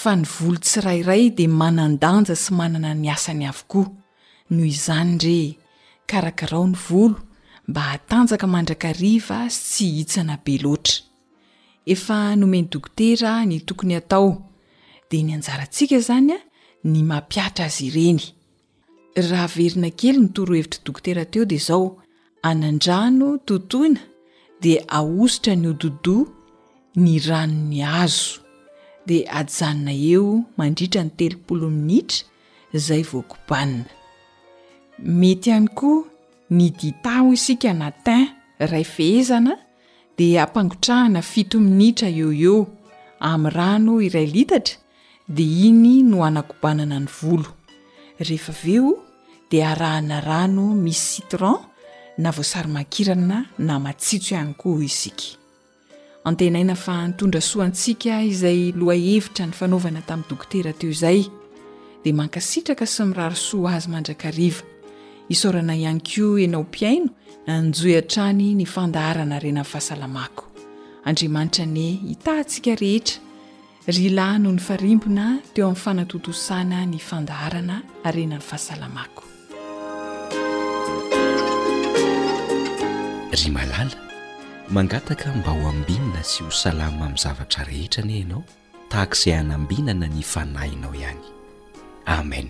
fa 0.01 0.13
ny 0.21 0.25
volo 0.37 0.61
tsirairay 0.61 1.31
dea 1.39 1.49
manandanja 1.49 2.35
sy 2.43 2.53
manana 2.59 2.93
ny 2.93 3.09
asany 3.15 3.49
avokoa 3.49 3.89
noho 4.49 4.65
izany 4.73 5.17
re 5.23 5.39
karakarao 6.07 6.67
ny 6.67 6.75
volo 6.87 7.15
mba 7.69 7.81
atanjaka 7.95 8.47
mandrakariva 8.47 9.37
y 9.45 9.49
tsy 9.49 9.85
hitsana 9.97 10.35
be 10.45 10.57
loatra 10.63 10.95
efa 11.85 12.35
nomeny 12.35 12.67
dokotera 12.71 13.31
ny 13.45 13.59
tokony 13.67 13.93
atao 14.01 14.29
de 15.09 15.17
ny 15.23 15.31
anjarantsika 15.37 15.97
zany 16.07 16.31
a 16.33 16.39
ny 16.91 16.99
mampiatra 17.09 17.65
azy 17.69 17.85
ireny 17.89 18.21
raha 19.29 19.47
verina 19.55 19.89
kely 19.99 20.17
ny 20.23 20.27
toro 20.35 20.51
hevitra 20.57 20.81
dokotera 20.85 21.23
teo 21.31 21.43
dia 21.51 21.61
zao 21.67 21.85
anandrano 22.49 23.27
totoina 23.47 24.01
di 24.61 24.71
ahositra 24.99 25.53
ny 25.59 25.65
hododoa 25.69 26.25
ny 27.03 27.13
rano 27.27 27.61
ny 27.71 27.79
azo 28.01 28.41
de 29.07 29.17
adjanona 29.39 29.93
eo 30.11 30.29
mandritra 30.57 31.01
ny 31.05 31.11
telopolo 31.17 31.65
minitra 31.77 32.17
izay 32.75 33.03
voakobanina 33.09 33.98
mety 35.03 35.49
ihany 35.49 35.67
koa 35.67 36.03
ny 36.49 36.69
ditao 36.81 37.33
isika 37.33 37.73
na 37.73 37.91
tin 37.91 38.27
iray 38.59 38.83
fehezana 38.83 39.55
dia 40.17 40.43
ampangotrahana 40.43 41.21
fito 41.21 41.59
minitra 41.59 42.09
eo 42.09 42.33
eo 42.33 42.67
amin'ny 43.19 43.55
rano 43.55 44.01
iray 44.01 44.25
litatra 44.27 44.75
dia 45.27 45.67
iny 45.69 46.03
no 46.03 46.23
anakobanana 46.25 46.99
ny 46.99 47.07
volo 47.21 47.47
rehefa 48.19 48.53
veo 48.63 48.97
di 49.51 49.61
arahana 49.61 50.19
rano 50.21 50.75
misy 50.75 51.21
citron 51.21 51.57
na 52.17 52.31
vosarymankirana 52.31 53.45
na 53.57 53.79
matsitso 53.79 54.35
ihany 54.35 54.53
koa 54.53 54.83
isik 54.83 55.19
ateina 56.25 56.75
fa 56.75 57.07
nitondra 57.07 57.41
soaantsika 57.41 58.21
izay 58.23 58.71
loa 58.75 58.93
hevitra 58.95 59.45
ny 59.47 59.53
fanaovana 59.53 60.01
tamin'ny 60.01 60.29
dokotera 60.29 60.73
teo 60.73 60.89
izay 60.91 61.23
dea 62.03 62.13
mankasitraka 62.13 62.85
sy 62.85 63.03
mirarosoa 63.05 63.75
azy 63.75 63.87
mandrakariva 63.91 64.63
isaorana 65.31 65.73
ihany 65.77 66.01
ko 66.01 66.35
anao 66.43 66.63
mpiaino 66.67 67.09
na 67.47 67.61
nijoyatrany 67.61 68.55
ny 68.59 68.65
fandaharana 68.65 69.35
renany 69.43 69.63
fahasalamako 69.71 70.43
andriamanitra 71.05 71.63
ane 71.69 71.87
hitahntsika 72.09 72.73
rehetra 72.75 73.21
ry 73.95 74.07
lahy 74.17 74.39
no 74.39 74.51
ny 74.51 74.59
farimbona 74.67 75.25
teo 75.53 75.65
amin'ny 75.69 75.81
fanatotosana 75.85 76.79
ny 76.91 76.97
fandaharana 77.09 77.77
renany 78.15 78.41
fahasalamako 78.41 79.21
ry 83.39 83.47
malala 83.57 83.97
mangataka 84.75 85.27
mba 85.37 85.51
ho 85.57 85.63
ambinana 85.69 86.23
sy 86.31 86.41
ho 86.43 86.49
salama 86.51 87.05
amin'ny 87.05 87.17
zavatra 87.25 87.61
rehetra 87.69 88.01
ane 88.03 88.17
ianao 88.19 88.43
tahaka 88.91 89.15
izay 89.17 89.33
hanambinana 89.39 90.05
ny 90.09 90.21
fanainao 90.33 90.93
ihany 90.97 91.25
amen 92.05 92.49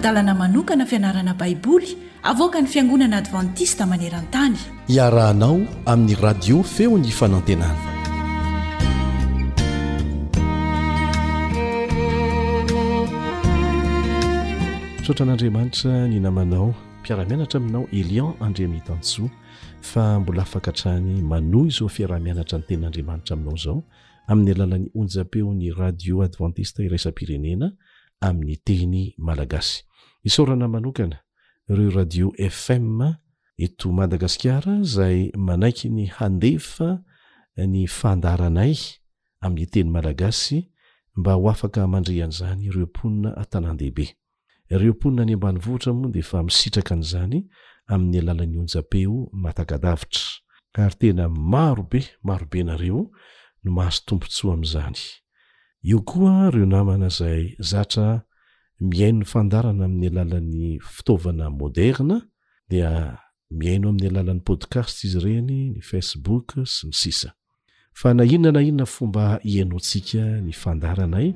dalana 0.00 0.34
manokana 0.34 0.86
fianarana 0.86 1.34
baiboly 1.34 1.96
avoka 2.22 2.60
ny 2.60 2.66
fiangonana 2.66 3.16
advantista 3.20 3.86
manerantany 3.86 4.56
iarahanao 4.88 5.60
amin'ny 5.86 6.14
radio 6.16 6.62
feo 6.64 6.96
ny 6.98 7.10
fanantenana 7.12 7.76
sotran'andriamanitra 15.06 16.08
ny 16.08 16.16
namanao 16.20 16.74
mpiarahmianatra 17.00 17.60
aminao 17.60 17.86
elian 17.92 18.32
andremitansoa 18.40 19.28
fa 19.80 20.20
mbola 20.20 20.42
afankatrahany 20.42 21.22
manoy 21.22 21.68
izao 21.68 21.88
fiarahmianatra 21.88 22.58
ny 22.58 22.64
tenin'andriamanitra 22.68 23.32
aminao 23.36 23.56
zao 23.56 23.76
amin'ny 24.26 24.50
alalan'ny 24.56 24.86
onjam-peo 25.00 25.52
n'ny 25.54 25.70
radio 25.82 26.22
adventiste 26.22 26.80
irasam-pirenena 26.88 27.70
amin'ny 28.20 28.56
teny 28.64 29.12
malagasy 29.18 29.84
isaorana 30.24 30.68
manokana 30.68 31.18
ireo 31.70 31.90
radio 31.90 32.32
fm 32.50 33.00
eto 33.58 33.86
madagasikara 33.92 34.72
zay 34.94 35.18
manaiky 35.46 35.88
ny 35.96 36.04
handefa 36.16 36.88
ny 37.72 37.80
fandaranay 37.98 38.74
amin'ny 39.44 39.66
teny 39.72 39.88
malagasy 39.96 40.58
mba 41.18 41.32
ho 41.38 41.46
afaka 41.52 41.80
mandre 41.92 42.16
an'izany 42.24 42.62
ireo 42.68 42.86
mponina 42.92 43.28
atanandehibe 43.42 44.06
ireo 44.74 44.92
mponina 44.96 45.24
ny 45.24 45.34
ambany 45.34 45.58
vohtra 45.66 45.90
moa 45.98 46.10
de 46.14 46.22
fa 46.30 46.38
misitraka 46.46 46.92
an'izany 46.96 47.38
amin'ny 47.92 48.18
alalan'ny 48.22 48.56
onjapeo 48.62 49.18
matakadavitra 49.44 50.22
ary 50.84 50.96
tena 51.00 51.24
marobe 51.52 52.00
marobe 52.28 52.60
nareo 52.68 53.02
no 53.64 53.68
mahaso 53.76 54.00
tompontsoa 54.06 54.52
am'zany 54.58 54.98
eo 55.90 55.98
koa 56.10 56.50
reo 56.54 56.66
namana 56.74 57.08
zay 57.18 57.42
zatra 57.70 58.06
mihaino 58.80 59.18
ny 59.20 59.24
fandarana 59.24 59.84
amin'ny 59.84 60.08
alalan'ny 60.08 60.78
fitaovana 60.80 61.50
moderna 61.50 62.20
dia 62.70 63.18
mihaino 63.50 63.88
amin'ny 63.92 64.08
alalan'ny 64.08 64.40
podcast 64.40 65.04
izy 65.04 65.18
ireny 65.18 65.58
ny 65.74 65.82
facebook 65.84 66.56
sy 66.66 66.88
ny 66.88 66.94
sisa 66.96 67.30
fa 67.92 68.14
na 68.14 68.24
inona 68.24 68.52
na 68.56 68.62
inona 68.64 68.86
fomba 68.86 69.38
ianao 69.44 69.76
antsika 69.82 70.22
ny 70.40 70.52
fandarana 70.52 71.20
y 71.22 71.32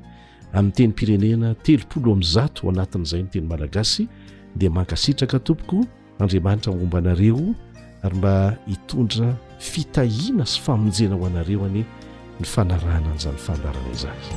amin'nyteny 0.53 0.87
mpirenena 0.93 1.53
telopolo 1.61 2.11
ami'nzato 2.17 2.65
o 2.67 2.73
anatin'izay 2.73 3.21
no 3.23 3.29
teny 3.29 3.45
malagasy 3.47 4.07
di 4.55 4.69
mankasitraka 4.69 5.39
tompoko 5.39 5.85
andriamanitra 6.19 6.71
omba 6.73 7.01
nareo 7.01 7.53
ary 8.03 8.17
mba 8.17 8.57
hitondra 8.67 9.37
fitahina 9.59 10.45
sy 10.45 10.57
famonjena 10.65 11.13
ho 11.15 11.25
anareo 11.29 11.65
an 11.69 11.73
ny 11.77 11.85
fanarahnanyzany 12.53 13.37
fandarana 13.37 13.89
izaky 13.93 14.33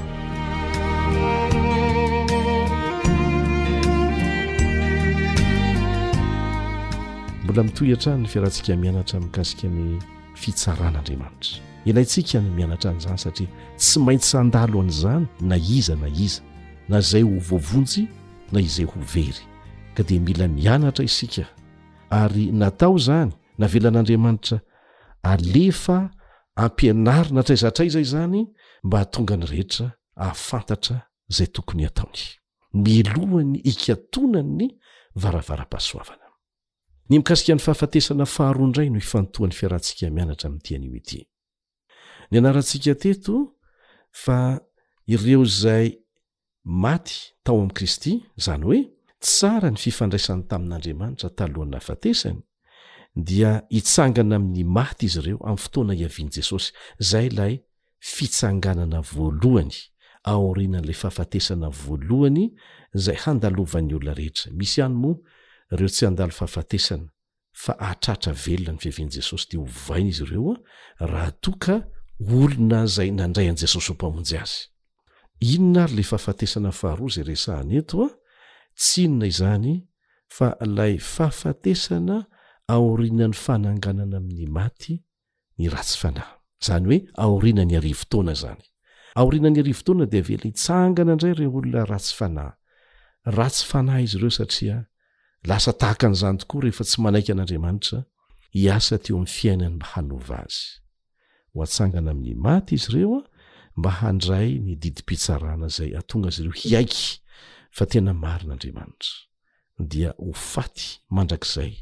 mbola 7.48 7.62
mitoy 7.62 7.90
hatray 7.90 8.16
ny 8.18 8.26
fiarahantsika 8.28 8.76
mianatra 8.76 9.20
mikasika 9.20 9.68
ny 9.68 9.98
fitsaran'andriamanitra 10.36 11.60
ilayntsika 11.88 12.38
ny 12.42 12.48
mianatra 12.56 12.90
an'izany 12.90 13.18
satria 13.24 13.48
tsy 13.78 13.98
maintsy 14.06 14.36
andalo 14.40 14.78
an'izany 14.84 15.24
na 15.48 15.56
iza 15.56 15.94
na 15.96 16.08
iza 16.24 16.42
na 16.88 16.96
izay 17.02 17.22
ho 17.28 17.36
voavonjy 17.48 18.02
na 18.52 18.58
izay 18.66 18.84
ho 18.90 18.96
very 19.14 19.42
ka 19.94 20.02
dia 20.08 20.20
mila 20.26 20.48
mianatra 20.48 21.04
isika 21.10 21.44
ary 22.10 22.52
natao 22.52 22.98
zany 22.98 23.32
na 23.58 23.66
velan'andriamanitra 23.72 24.60
alefa 25.22 25.98
hampianary 26.60 27.30
natraizatraizay 27.36 28.04
zany 28.04 28.40
mba 28.84 28.98
hatonga 28.98 29.36
ny 29.36 29.46
rehetra 29.46 29.90
hahafantatra 30.16 30.96
izay 31.30 31.46
tokony 31.46 31.82
hataony 31.84 32.22
milohany 32.74 33.58
hikatona 33.64 34.42
ny 34.42 34.66
varavaram-pahasoavana 35.16 36.27
ny 37.10 37.16
mikasika 37.16 37.52
n'ny 37.56 37.64
fahafatesana 37.66 38.26
faharoaindray 38.36 38.88
no 38.90 38.98
ifantoany 39.00 39.52
fiarahantsika 39.58 40.06
mianatra 40.16 40.48
mitianyio 40.54 40.94
ity 41.00 41.20
ny 42.30 42.36
anarantsika 42.40 42.94
teto 43.04 43.36
fa 44.22 44.38
ireo 45.14 45.42
izay 45.48 45.86
maty 46.64 47.16
tao 47.44 47.56
amin'i 47.60 47.74
kristy 47.78 48.12
zany 48.44 48.64
hoe 48.68 48.80
tsara 49.26 49.68
ny 49.72 49.76
fifandraisany 49.84 50.42
tamin'andriamanitra 50.50 51.28
talohany 51.38 51.70
nafatesany 51.74 52.38
dia 53.28 53.52
hitsangana 53.76 54.34
amin'ny 54.40 54.62
maty 54.78 55.04
izy 55.08 55.18
ireo 55.22 55.38
amin'ny 55.46 55.62
fotoana 55.64 55.92
hiavian' 56.00 56.32
jesosy 56.36 56.68
zay 57.10 57.26
lay 57.38 57.54
fitsanganana 58.14 58.98
voalohany 59.14 59.76
aorinan'lay 60.32 60.96
fahafatesana 61.02 61.68
voalohany 61.82 62.44
zay 63.04 63.16
handalovan'ny 63.24 63.92
olona 63.96 64.14
rehetra 64.20 64.46
misy 64.60 64.76
ihany 64.82 64.94
moa 65.04 65.16
reo 65.76 65.88
tsy 65.88 66.04
andalo 66.06 66.32
faafatesana 66.40 67.08
fa 67.62 67.72
atratra 67.90 68.32
velona 68.44 68.72
ny 68.76 68.82
viavian'i 68.82 69.14
jesosy 69.18 69.46
de 69.52 69.56
hovaina 69.62 70.10
izy 70.12 70.22
ireoa 70.26 70.54
raha 71.12 71.32
toka 71.44 71.74
olona 72.36 72.80
zay 72.94 73.10
nandray 73.18 73.46
an'jesosy 73.52 73.88
ompamonjy 73.94 74.36
azy 74.42 74.60
inona 75.54 75.80
ary 75.84 75.96
la 75.98 76.04
fahafatesana 76.12 76.70
faharo 76.80 77.06
zay 77.14 77.24
resahnetoa 77.30 78.08
tsy 78.80 79.00
inona 79.06 79.26
izany 79.32 79.70
fa 80.36 80.46
lay 80.76 80.94
faafatesana 81.14 82.16
aorinan'ny 82.74 83.34
fananganana 83.44 84.16
amin'ny 84.20 84.48
maty 84.58 84.94
ny 85.58 85.64
ratsy 85.74 85.96
fanahy 86.02 86.34
zany 86.66 86.84
hoe 86.88 86.98
aorinany 87.24 87.72
arivotaona 87.80 88.32
zanyaorinany 88.42 89.56
arivotona 89.62 90.04
de 90.12 90.20
velitsangana 90.28 91.10
andray 91.16 91.32
r 91.38 91.42
olona 91.58 91.80
ratsy 91.92 92.12
fanahy 92.18 92.50
ratsy 93.38 93.64
fanahy 93.70 94.02
izy 94.06 94.16
ireo 94.18 94.30
satria 94.40 94.76
laatahakaan'izany 95.46 96.36
tokoa 96.38 96.60
rehefa 96.62 96.84
tsy 96.84 96.98
manaiky 97.04 97.32
an'andriamanitra 97.32 97.98
hiasa 98.58 98.94
teo 99.04 99.16
am'y 99.18 99.30
fiainany 99.38 99.74
mba 99.76 99.86
hanova 99.92 100.36
azy 100.46 100.64
hoatsangana 101.54 102.10
amin'ny 102.14 102.32
maty 102.46 102.72
izy 102.78 102.86
ireoa 102.92 103.22
mba 103.78 103.90
handray 104.00 104.48
ny 104.66 104.72
didim-pitsarana 104.82 105.68
zay 105.76 105.90
atonga 106.00 106.28
zy 106.34 106.40
ireo 106.42 106.54
hiaiky 106.62 107.02
fa 107.76 107.84
tena 107.92 108.12
marin'anriamanita 108.24 109.06
dia 109.90 110.10
hofaty 110.24 110.84
mandrakzay 111.16 111.72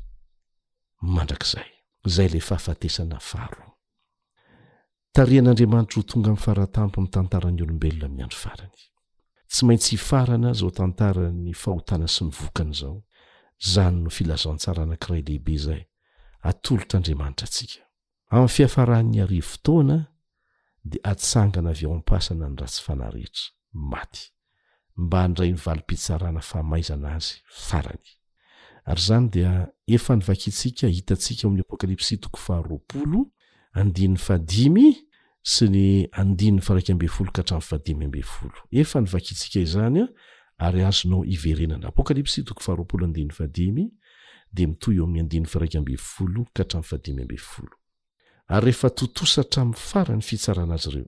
nazayytongafratamontntaylobelonay 5.43 8.25
adro 8.27 8.39
ranytsy 8.59 9.61
maintsyfarana 9.69 10.49
zaotntarany 10.61 11.53
fahotana 11.63 12.07
sy 12.15 12.23
ny 12.25 12.31
vokanyzao 12.41 12.97
zany 13.61 14.01
no 14.03 14.11
filazantsaranankiray 14.11 15.23
lehibe 15.27 15.59
zay 15.59 15.83
atolotr'adriamanitra 16.49 17.47
atsika 17.49 17.81
am'ny 18.31 18.49
fiafarahanny 18.49 19.21
ari 19.25 19.41
fotoana 19.53 19.99
de 20.85 20.99
atsangana 21.13 21.71
av 21.71 21.81
eo 21.83 21.95
ampasana 21.99 22.49
ny 22.51 22.57
ratsy 22.61 22.83
fanarehetra 22.87 23.45
maty 23.93 24.23
mba 24.97 25.23
ndray 25.29 25.53
nvalimpitsarana 25.55 26.41
famaizana 26.51 27.09
azy 27.17 27.33
farany 27.69 28.05
ary 28.93 29.03
zany 29.09 29.27
dia 29.31 29.53
efa 29.87 30.17
ny 30.17 30.25
vakitsika 30.29 30.89
hitatsika 30.89 31.47
o 31.47 31.49
amin'ny 31.49 31.65
apokalipsy 31.67 32.17
toko 32.19 32.39
faharoapolo 32.47 33.21
andinny 33.81 34.17
fadimy 34.19 34.87
sy 35.43 35.65
ny 35.75 35.87
andinny 36.21 36.61
fa 36.63 36.75
rak 36.75 36.89
mbe 36.95 37.09
folo 37.09 37.31
ka 37.33 37.43
hatra'fadimy 37.43 38.05
ambe 38.05 38.23
folo 38.23 38.61
efa 38.71 39.01
ny 39.01 39.09
vakitsika 39.11 39.61
izany 39.61 40.03
a 40.03 40.09
ary 40.59 40.81
azonao 40.85 41.25
iverenana 41.25 41.89
apokalipsthdteo'y 41.89 43.91
id 45.21 45.47
ary 48.47 48.65
rehefa 48.65 48.89
totosa 49.01 49.43
htramin'ny 49.43 49.77
fara 49.89 50.15
ny 50.17 50.23
fitsarana 50.29 50.75
azy 50.79 50.89
ireo 50.91 51.07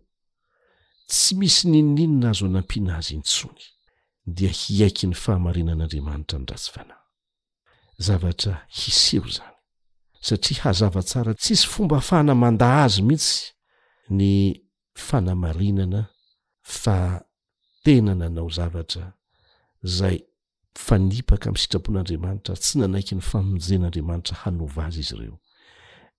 tsy 1.11 1.33
misy 1.39 1.65
ninininina 1.71 2.27
azo 2.35 2.45
anampiana 2.51 2.93
azy 3.01 3.13
intsony 3.19 3.63
dia 4.37 4.51
hiaiky 4.59 5.05
ny 5.09 5.15
fahamarinan'andriamanitra 5.23 6.37
ny 6.41 6.45
rasy 6.51 6.71
vana 6.77 6.97
zavatra 8.07 8.55
hisero 8.77 9.29
zany 9.39 9.57
satria 10.27 10.61
hazavatsara 10.65 11.33
tsisy 11.41 11.67
fomba 11.73 11.95
afanamanda 12.03 12.67
azy 12.85 13.01
mihitsy 13.09 13.37
ny 14.19 14.23
fanamarinana 15.07 16.01
fa 16.81 16.97
tenananao 17.85 18.51
zavatra 18.57 19.05
zay 19.83 20.25
fanipaka 20.75 21.51
am'y 21.51 21.59
sitrapon'andriamanitra 21.63 22.55
tsy 22.59 22.79
nanaiky 22.79 23.15
ny 23.19 23.23
famonjen'andriamanitra 23.23 24.35
hanova 24.45 24.83
azy 24.87 25.01
izy 25.03 25.15
ireo 25.17 25.39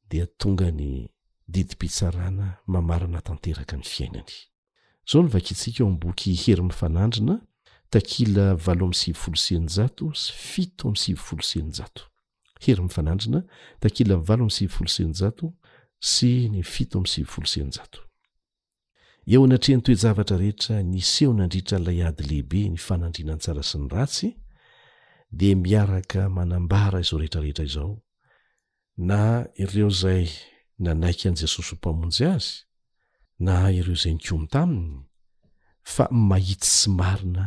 dea 0.10 0.26
tonga 0.40 0.72
ny 0.72 1.08
didim-pitsarana 1.48 2.48
mamarana 2.68 3.22
tanteraka 3.22 3.78
ny 3.78 3.84
fiainany 3.84 4.34
zao 5.10 5.22
ny 5.24 5.30
vakitsika 5.32 5.84
o 5.84 5.88
amboky 5.92 6.34
herymifanandrina 6.36 7.36
takila 7.90 8.56
valo 8.56 8.86
am' 8.92 8.96
sivyfolo 8.96 9.36
senyjato 9.38 10.12
sy 10.16 10.32
fito 10.56 10.88
am 10.88 10.96
sivyfolo 10.96 11.44
senjato 11.44 12.04
herymfanandrina 12.64 13.44
takila 13.80 14.16
valo 14.18 14.44
amy 14.48 14.52
sivyfolo 14.52 14.90
senjato 14.90 15.54
sy 16.00 16.48
ny 16.52 16.64
fito 16.64 16.98
amy 17.00 17.08
sivyfolo 17.08 17.48
senjato 17.48 18.08
eo 19.28 19.44
anatrehany 19.46 19.84
toejavatra 19.84 20.38
rehetra 20.40 20.76
nis 20.92 21.10
eho 21.22 21.32
nandritran'ilay 21.40 22.02
ady 22.10 22.24
lehibe 22.30 22.60
ny 22.72 22.78
fanandrianan 22.88 23.40
tsara 23.44 23.64
sy 23.70 23.78
ny 23.82 23.88
ratsy 23.96 24.30
de 25.40 25.48
miaraka 25.64 26.22
manambara 26.38 26.98
izao 27.04 27.18
rehetra 27.22 27.42
rehetra 27.46 27.66
izao 27.70 27.92
na 29.10 29.20
ireo 29.64 29.90
zay 30.02 30.28
nanaika 30.84 31.26
an' 31.30 31.40
jesosy 31.40 31.72
ho 31.76 31.76
mpamonjy 31.80 32.26
azy 32.34 32.50
na 33.46 33.54
ireo 33.80 33.96
izay 34.00 34.14
ny 34.16 34.22
komy 34.26 34.48
taaminy 34.54 34.98
fa 35.94 36.06
mahity 36.30 36.68
sy 36.78 36.88
marina 37.00 37.46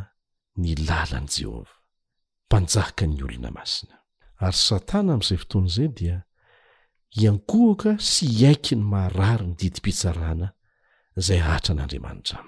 ny 0.63 0.71
lalany 0.87 1.29
jehovah 1.35 1.73
mpanjaka 2.47 3.05
ny 3.11 3.19
olona 3.25 3.51
masina 3.59 3.97
ary 4.45 4.59
satana 4.69 5.11
ami'izay 5.17 5.39
fotoany 5.43 5.69
izay 5.73 5.89
dia 5.99 6.17
iankohoka 7.21 7.91
sy 8.11 8.25
iaiky 8.41 8.75
ny 8.79 8.85
mahrary 8.93 9.45
ny 9.49 9.55
didim-pitsarana 9.61 10.49
zay 11.17 11.39
htr'admnta 11.41 12.39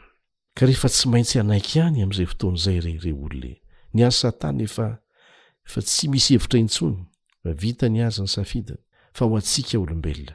k 0.54 0.60
rehefa 0.66 0.88
tsy 0.88 1.08
maintsy 1.08 1.38
anaiky 1.40 1.78
any 1.86 2.00
am'zay 2.04 2.24
foton' 2.30 2.56
zay 2.64 2.78
re 2.86 2.94
re 3.04 3.12
olone 3.12 3.52
ny 3.94 4.00
any 4.06 4.12
satana 4.20 4.62
efafa 4.68 5.80
tsy 5.88 6.04
misy 6.12 6.34
hevitra 6.34 6.58
intsony 6.60 7.00
vita 7.60 7.86
ny 7.88 8.00
aza 8.06 8.22
ny 8.24 8.30
safidina 8.34 8.78
fa 9.16 9.22
ho 9.28 9.36
atsikaolobelona 9.38 10.32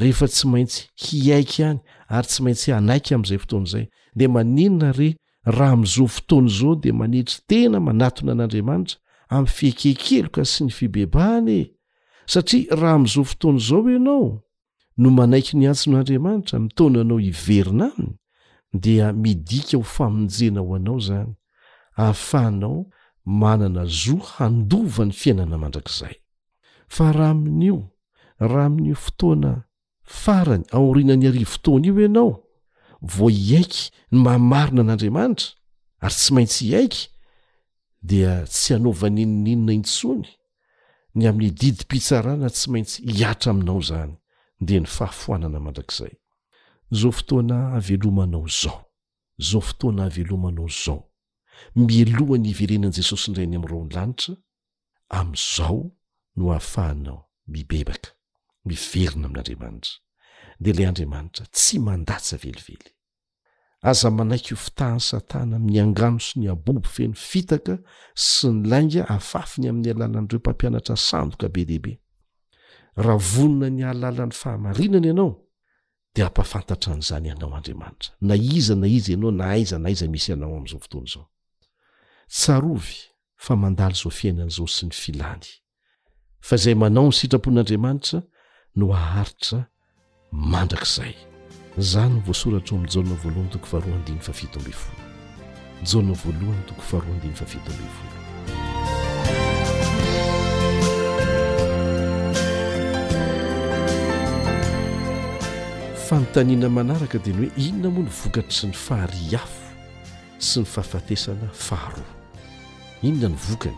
rehefa 0.00 0.26
tsy 0.32 0.44
maintsy 0.52 0.80
hiaiky 1.02 1.62
any 1.70 1.80
ary 2.14 2.26
tsy 2.28 2.40
maintsy 2.44 2.68
anaiky 2.78 3.10
am'zay 3.16 3.38
foton'zay 3.42 3.84
de 4.18 4.26
maninona 4.34 4.88
re 4.98 5.08
raha 5.56 5.76
mizao 5.76 6.06
fotoany 6.14 6.48
zao 6.58 6.74
de 6.82 6.90
manitry 7.00 7.38
tena 7.48 7.78
manatona 7.80 8.32
an'andriamanitra 8.36 8.96
amy 9.36 9.48
fiekeikelo 9.56 10.28
ka 10.34 10.42
sy 10.52 10.60
ny 10.68 10.74
fibebahany 10.74 11.48
e. 11.48 11.64
satria 12.32 12.76
raha 12.80 12.94
amizao 13.00 13.24
fotoany 13.24 13.56
izao 13.60 13.88
enao 13.88 14.40
no 15.00 15.08
manaiky 15.10 15.56
ny 15.56 15.66
atson'andriamanitra 15.72 16.58
mitaonanao 16.60 17.20
iverina 17.24 17.86
aminy 17.96 18.16
dia 18.72 19.12
midika 19.12 19.76
ho 19.78 19.82
famonjena 19.96 20.60
ho 20.60 20.74
anao 20.76 21.00
zany 21.00 21.30
ahafahnao 21.96 22.86
manana 23.24 23.84
zo 23.86 24.16
handova 24.32 25.04
ny 25.04 25.12
fiainana 25.20 25.56
mandrakzay 25.62 26.14
fa 26.94 27.12
raha 27.16 27.30
amin'io 27.32 27.78
raha 28.50 28.66
amin'n' 28.70 28.98
fotoana 29.06 29.52
farany 30.22 30.64
aoriana 30.76 31.16
ny 31.16 31.26
ari 31.28 31.44
fotoana 31.54 31.86
io 31.88 32.00
ianao 32.00 32.30
vo 33.00 33.26
hiaiky 33.28 33.82
ny 34.12 34.18
mahmarina 34.26 34.82
n'andriamanitra 34.84 35.48
ary 36.04 36.14
tsy 36.14 36.30
maintsy 36.34 36.62
hiaiky 36.68 37.00
dia 38.08 38.32
tsy 38.44 38.74
hanaovaninoninona 38.76 39.72
intsony 39.80 40.26
ny 41.16 41.24
amin'ny 41.28 41.52
didim-pitsarana 41.60 42.48
tsy 42.54 42.66
maintsy 42.72 42.96
hihatra 43.12 43.50
aminao 43.52 43.80
zany 43.80 44.19
de 44.66 44.76
ny 44.80 44.86
fahafoanana 44.86 45.60
mandrak'zay 45.66 46.12
zao 47.00 47.12
fotoana 47.18 47.56
avelomanao 47.78 48.44
izao 48.52 48.78
zao 49.50 49.60
fotoana 49.70 50.02
avelomanao 50.10 50.68
zao 50.84 51.00
milohany 51.76 52.48
iveren'i 52.52 52.90
jesosy 52.98 53.26
n 53.30 53.36
ray 53.38 53.46
ny 53.48 53.56
am'nyro 53.58 53.78
ny 53.84 53.92
lanitra 53.96 54.34
am'izao 55.20 55.80
no 56.36 56.44
hahafahanao 56.52 57.18
mibebaka 57.52 58.10
miverina 58.68 59.10
amin'n'andriamanitra 59.28 59.96
de 60.62 60.68
ilay 60.72 60.88
andriamanitra 60.90 61.44
tsy 61.56 61.76
mandatsa 61.88 62.36
velively 62.44 62.90
aza 63.90 64.08
manaiky 64.18 64.50
hofitahany 64.54 65.00
satana 65.10 65.56
yangano 65.78 66.18
sy 66.26 66.34
ny 66.40 66.46
abobo 66.52 66.80
feno 66.96 67.14
fitaka 67.30 67.74
sy 68.30 68.46
ny 68.52 68.58
lainga 68.70 69.02
afafiny 69.16 69.66
amin'ny 69.70 69.90
alalanireo 69.92 70.38
mpampianatra 70.40 70.96
sandoka 71.08 71.46
be 71.54 71.62
dehibe 71.70 71.92
raha 72.96 73.16
vonona 73.18 73.68
ny 73.70 73.82
alalan'ny 73.92 74.32
fahamarinana 74.42 75.06
ianao 75.10 75.32
dea 76.14 76.26
hampafantatra 76.28 76.88
an'izany 76.94 77.26
ianao 77.30 77.50
andriamanitra 77.58 78.10
na 78.28 78.34
iza 78.56 78.74
na 78.80 78.86
iza 78.96 79.08
ianao 79.12 79.30
na 79.38 79.44
aiza 79.54 79.76
na 79.82 79.86
aiza 79.88 80.06
misy 80.12 80.30
ianao 80.32 80.52
am'izao 80.60 80.80
fotoany 80.84 81.06
izao 81.06 81.26
tsarovy 82.36 82.94
fa 83.44 83.52
mandaly 83.62 83.94
zao 84.02 84.10
fiainan'izao 84.18 84.66
sy 84.76 84.82
ny 84.88 84.94
filany 85.02 85.48
fa 86.46 86.54
zay 86.62 86.74
manao 86.82 87.08
ny 87.10 87.14
sitrapon'andriamanitra 87.20 88.18
no 88.78 88.84
haharitra 89.00 89.58
mandrak'zay 90.52 91.14
zany 91.90 92.14
no 92.14 92.20
voasoratra 92.26 92.72
ao 92.74 92.78
m'ny 92.82 92.90
jana 92.94 93.14
voalohany 93.22 93.50
toko 93.54 93.66
faharoa 93.70 93.96
andiny 94.00 94.20
favito 94.26 94.56
ambifola 94.60 95.02
jana 95.90 96.12
voalohany 96.22 96.64
toko 96.68 96.82
faroaandiny 96.90 97.34
fafito 97.40 97.68
ambifola 97.74 98.19
fantanina 106.10 106.68
manaraka 106.76 107.18
diny 107.24 107.36
hoe 107.40 107.52
inona 107.66 107.90
moa 107.94 108.02
ny 108.06 108.10
vokatr 108.20 108.50
sy 108.58 108.66
ny 108.66 108.74
fahari 108.86 109.20
afo 109.38 109.68
sy 110.46 110.56
ny 110.62 110.66
fahafatesana 110.72 111.48
faharo 111.66 112.02
inona 113.06 113.28
ny 113.30 113.36
vokany 113.44 113.76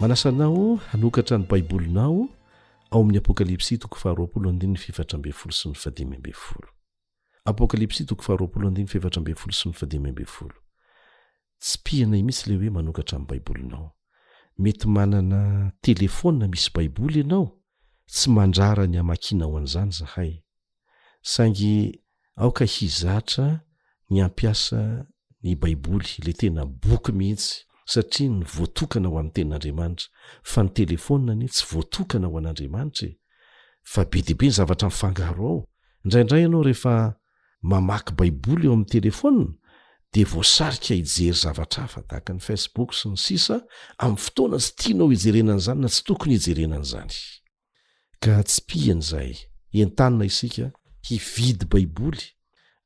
manasanao 0.00 0.66
hanokatra 0.92 1.36
ny 1.40 1.46
baibolinao 1.50 2.18
ao 2.92 3.00
ami'ny 3.00 3.18
apokalps 3.18 3.72
t 3.72 3.80
tsy 11.60 11.78
pihinay 11.84 12.22
misy 12.22 12.50
le 12.50 12.56
hoe 12.60 12.70
manokatra 12.78 13.16
ny 13.18 13.24
baibolinao 13.30 13.86
mety 14.58 14.86
manana 14.88 15.72
telefona 15.82 16.48
misy 16.48 16.68
baiboly 16.74 17.20
ianao 17.24 17.46
tsy 18.12 18.30
mandrara 18.30 18.86
ny 18.86 18.96
hamakinao 18.98 19.56
an'izany 19.56 19.90
zahay 19.92 20.32
saingy 21.22 22.00
aoka 22.36 22.64
hizatra 22.64 23.60
ny 24.10 24.22
ampiasa 24.24 25.04
ny 25.42 25.54
baiboly 25.56 26.08
la 26.26 26.32
tena 26.32 26.64
boky 26.66 27.12
mihitsy 27.12 27.64
satria 27.86 28.28
ny 28.30 28.44
voatokana 28.44 29.08
aho 29.08 29.18
ami'ny 29.18 29.32
tenin'andriamanitra 29.32 30.08
fa 30.42 30.62
ny 30.64 30.68
telefona 30.74 31.34
ny 31.34 31.48
tsy 31.48 31.64
voatokana 31.72 32.26
ho 32.28 32.38
an'andriamanitra 32.38 33.08
e. 33.08 33.16
fa 33.82 34.04
be 34.04 34.22
deibe 34.22 34.46
nzavatra 34.48 34.90
fangaro 34.90 35.48
ao 35.50 35.66
indraindray 36.04 36.42
ianao 36.42 36.62
rehefa 36.62 37.16
mamaky 37.62 38.12
baiboly 38.14 38.66
eo 38.66 38.72
amin'ny 38.72 38.86
telefona 38.88 39.46
de 40.12 40.24
voasarika 40.24 40.94
ijery 40.94 41.32
zavatra 41.32 41.82
hafatahaka 41.82 42.32
ny 42.34 42.40
facebook 42.40 42.94
sy 42.94 43.08
ny 43.08 43.16
sisa 43.16 43.60
am'ny 43.98 44.16
fotoana 44.16 44.58
sy 44.60 44.72
tianao 44.76 45.12
ijerenan'zany 45.12 45.80
na 45.80 45.88
tsy 45.88 46.02
tokony 46.04 46.34
ijerenan'zany 46.34 47.14
ka 48.20 48.42
tsy 48.42 48.60
pihan'zay 48.66 49.36
entanina 49.72 50.24
isika 50.24 50.72
hividy 51.02 51.66
baiboly 51.66 52.22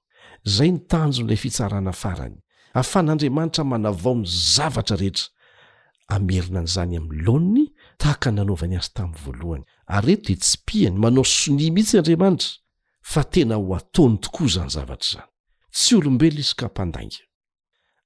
zay 0.49 0.69
nytanjo 0.71 1.21
n'lay 1.25 1.37
fitsarana 1.43 1.91
farany 2.01 2.37
ahafan'andriamanitra 2.77 3.63
manavao 3.71 4.13
ny 4.21 4.25
zavatra 4.55 4.95
rehetra 5.01 5.25
amerina 6.15 6.57
an'zany 6.63 6.93
am'nylonny 7.01 7.63
tahaka 8.01 8.29
nanaovany 8.37 8.75
az 8.81 8.89
taminy 8.95 9.15
voalohany 9.25 9.63
ary 9.97 10.11
eto 10.17 10.27
de 10.33 10.37
tsy 10.43 10.55
piany 10.67 10.95
manao 11.03 11.23
sonia 11.39 11.71
mihitsy 11.75 11.95
andriamanitra 11.99 12.49
fa 13.11 13.21
tena 13.33 13.55
hoatny 13.67 14.13
tokoa 14.17 14.47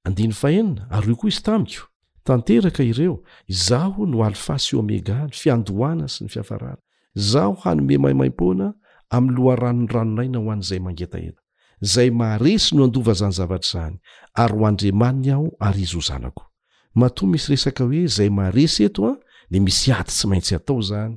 znyzooaiotek 0.06 2.80
ireo 2.92 3.16
zaho 3.68 4.02
noalfasy 4.14 4.72
omegany 4.80 5.30
fiandoana 5.40 6.04
sy 6.12 6.18
ny 6.24 6.28
fiafaraa 6.34 6.76
zao 7.30 7.52
hanyme 7.62 7.94
maimaipona 8.04 8.66
amyloaranonraonayna 9.16 10.38
hoan'zayae 10.46 11.32
zay 11.80 12.10
maharesy 12.10 12.74
no 12.76 12.84
andova 12.84 13.12
zany 13.14 13.32
zavatra 13.32 13.70
zany 13.70 13.98
ary 14.34 14.58
ho 14.58 14.66
andriamainy 14.66 15.30
aho 15.32 15.46
ary 15.60 15.80
izy 15.82 15.96
ho 15.96 16.00
zanako 16.00 16.44
mato 16.94 17.26
misy 17.26 17.48
resaka 17.52 17.84
hoe 17.84 18.06
zay 18.08 18.28
maharesy 18.30 18.82
eto 18.86 19.02
a 19.08 19.12
de 19.50 19.58
misy 19.60 19.92
aty 19.92 20.10
tsy 20.14 20.26
maintsy 20.30 20.54
atao 20.56 20.80
zany 20.88 21.16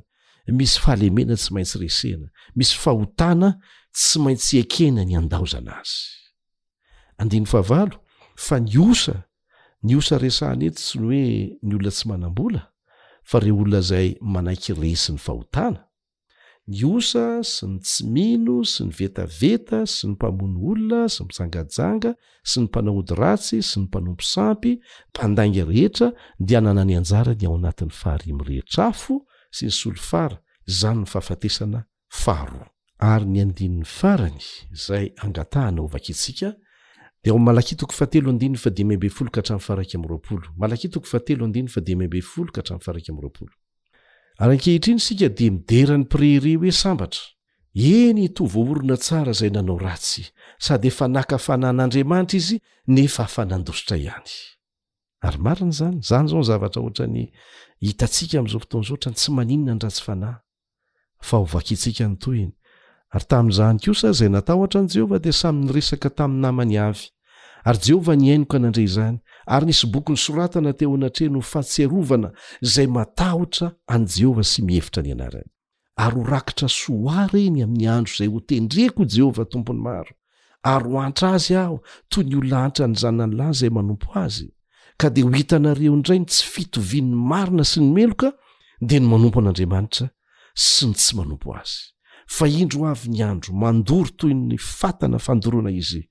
misy 0.58 0.78
fahalemena 0.80 1.34
tsy 1.40 1.50
maintsy 1.54 1.76
resena 1.82 2.26
misy 2.56 2.74
fahotana 2.82 3.48
tsy 3.96 4.18
maintsy 4.24 4.54
ekena 4.62 5.02
ny 5.04 5.14
andaozana 5.20 5.72
azyy 5.80 7.44
hafa 7.52 8.56
ny 8.64 8.76
osa 8.88 9.16
ny 9.86 9.92
osa 9.98 10.14
resahana 10.24 10.64
ety 10.68 10.80
sy 10.88 10.96
ny 10.98 11.04
hoe 11.06 11.22
ny 11.66 11.70
olona 11.76 11.90
tsy 11.90 12.04
manambola 12.08 12.62
fa 13.30 13.36
reo 13.42 13.56
olona 13.62 13.80
zay 13.90 14.08
manaiky 14.32 14.72
resi 14.82 15.12
nyahot 15.12 15.80
ny 16.70 16.84
osa 16.86 17.42
sy 17.42 17.66
ny 17.66 17.78
tsymino 17.82 18.60
sy 18.64 18.84
ny 18.86 18.92
vetaveta 18.98 19.80
sy 19.90 20.06
ny 20.10 20.14
mpamono 20.14 20.60
olona 20.70 21.00
symijangajanga 21.16 22.10
sy 22.48 22.56
ny 22.62 22.68
mpanaodyratsy 22.68 23.58
sy 23.70 23.76
ny 23.82 23.86
mpanompo 23.88 24.24
sampy 24.34 24.72
mpandainga 25.12 25.64
rehetra 25.70 26.08
dia 26.48 26.60
nanany 26.62 26.94
anjara 27.00 27.32
ny 27.40 27.46
ao 27.48 27.56
anatn'ny 27.58 27.90
faharimy 28.00 28.44
rehetrafo 28.50 29.16
sy 29.56 29.62
ny 29.66 29.72
solofara 29.80 30.38
zany 30.78 31.02
ny 31.02 31.08
fahafatesana 31.12 31.80
faharo 32.22 32.64
ary 33.12 33.26
ny 33.32 33.42
andinn'ny 33.46 33.84
farany 33.96 34.38
zay 34.86 35.10
angatanaovak 35.26 36.06
sika 36.22 36.54
de 37.20 37.32
maatoo 37.36 37.86
fateoya 37.92 38.32
d 41.82 42.10
ary 44.42 44.52
ankehitriny 44.56 45.00
sika 45.00 45.28
di 45.28 45.50
midera 45.50 45.96
ny 46.00 46.04
preri 46.08 46.54
hoe 46.56 46.72
sambatra 46.72 47.22
eny 47.74 48.20
hitovoorona 48.24 48.96
tsara 48.96 49.30
izay 49.36 49.50
nanao 49.52 49.78
ratsy 49.84 50.24
sady 50.64 50.88
efa 50.88 51.06
naka 51.16 51.38
fanan'andriamanitra 51.46 52.36
izy 52.40 52.56
nefa 52.94 53.22
afanandositra 53.28 53.94
ihany 54.04 54.30
ary 55.26 55.38
marina 55.46 55.68
izany 55.72 55.98
izany 55.98 56.28
zao 56.28 56.40
ny 56.40 56.44
zavatra 56.48 56.80
ohatra 56.82 57.06
ny 57.14 57.24
hitatsika 57.86 58.34
amin'izao 58.38 58.60
fotoan'izao 58.64 58.96
ohatra 58.96 59.10
ny 59.12 59.16
tsy 59.18 59.30
maninona 59.36 59.74
ny 59.76 59.82
ratsy 59.84 60.02
fanahy 60.06 60.38
fa 61.26 61.34
hovakintsika 61.42 62.04
ny 62.10 62.16
toyiny 62.22 62.52
ary 63.14 63.26
tamin'izany 63.30 63.78
kosa 63.84 64.08
izay 64.16 64.30
natao 64.32 64.66
tra 64.70 64.78
an' 64.80 64.88
jehovah 64.94 65.20
dia 65.24 65.32
samy 65.40 65.60
'ny 65.64 65.72
resaka 65.76 66.08
tamin'ny 66.16 66.40
namany 66.46 66.74
avy 66.88 67.04
ary 67.68 67.78
jehovah 67.86 68.16
nyainoko 68.22 68.54
anandre 68.56 68.82
izany 68.88 69.16
ary 69.46 69.66
nisy 69.66 69.86
bokyny 69.86 70.16
soratana 70.16 70.72
teo 70.72 70.94
anatre 70.94 71.28
no 71.28 71.40
fahatsearovana 71.40 72.30
zay 72.62 72.86
matahotra 72.86 73.68
an' 73.94 74.04
jehovah 74.16 74.44
sy 74.52 74.62
mihevitra 74.66 75.02
ny 75.02 75.12
anarany 75.12 75.48
ary 75.96 76.16
ho 76.16 76.24
rakitra 76.32 76.68
soa 76.68 77.26
reny 77.32 77.62
amin'ny 77.64 77.86
andro 77.96 78.14
zay 78.18 78.28
hotendrehako 78.34 79.02
jehovah 79.14 79.46
tompony 79.52 79.80
maro 79.86 80.12
ary 80.74 80.88
ho 80.92 80.98
antr' 81.06 81.26
azy 81.34 81.54
aho 81.62 81.76
toy 82.10 82.24
ny 82.28 82.36
olla 82.40 82.58
antra 82.66 82.84
ny 82.86 82.94
zananylany 83.02 83.54
zay 83.60 83.70
manompo 83.70 84.08
azy 84.24 84.48
ka 85.00 85.08
di 85.14 85.22
ho 85.22 85.30
hitanareo 85.32 85.94
indray 85.94 86.18
ny 86.20 86.26
tsy 86.26 86.44
fitoviny 86.54 87.14
marina 87.30 87.64
sy 87.64 87.80
ny 87.80 87.88
meloka 87.96 88.28
de 88.88 88.96
ny 89.00 89.06
manompo 89.10 89.38
an'andriamanitra 89.40 90.06
sy 90.72 90.82
ny 90.90 90.94
tsy 90.98 91.12
manompo 91.18 91.48
azy 91.60 91.86
fa 92.36 92.44
indro 92.60 92.80
avy 92.92 93.08
ny 93.14 93.22
andro 93.30 93.50
mandory 93.62 94.10
toy 94.20 94.34
ny 94.36 94.56
fatana 94.58 95.18
fandoroana 95.26 95.70
izy 95.80 96.02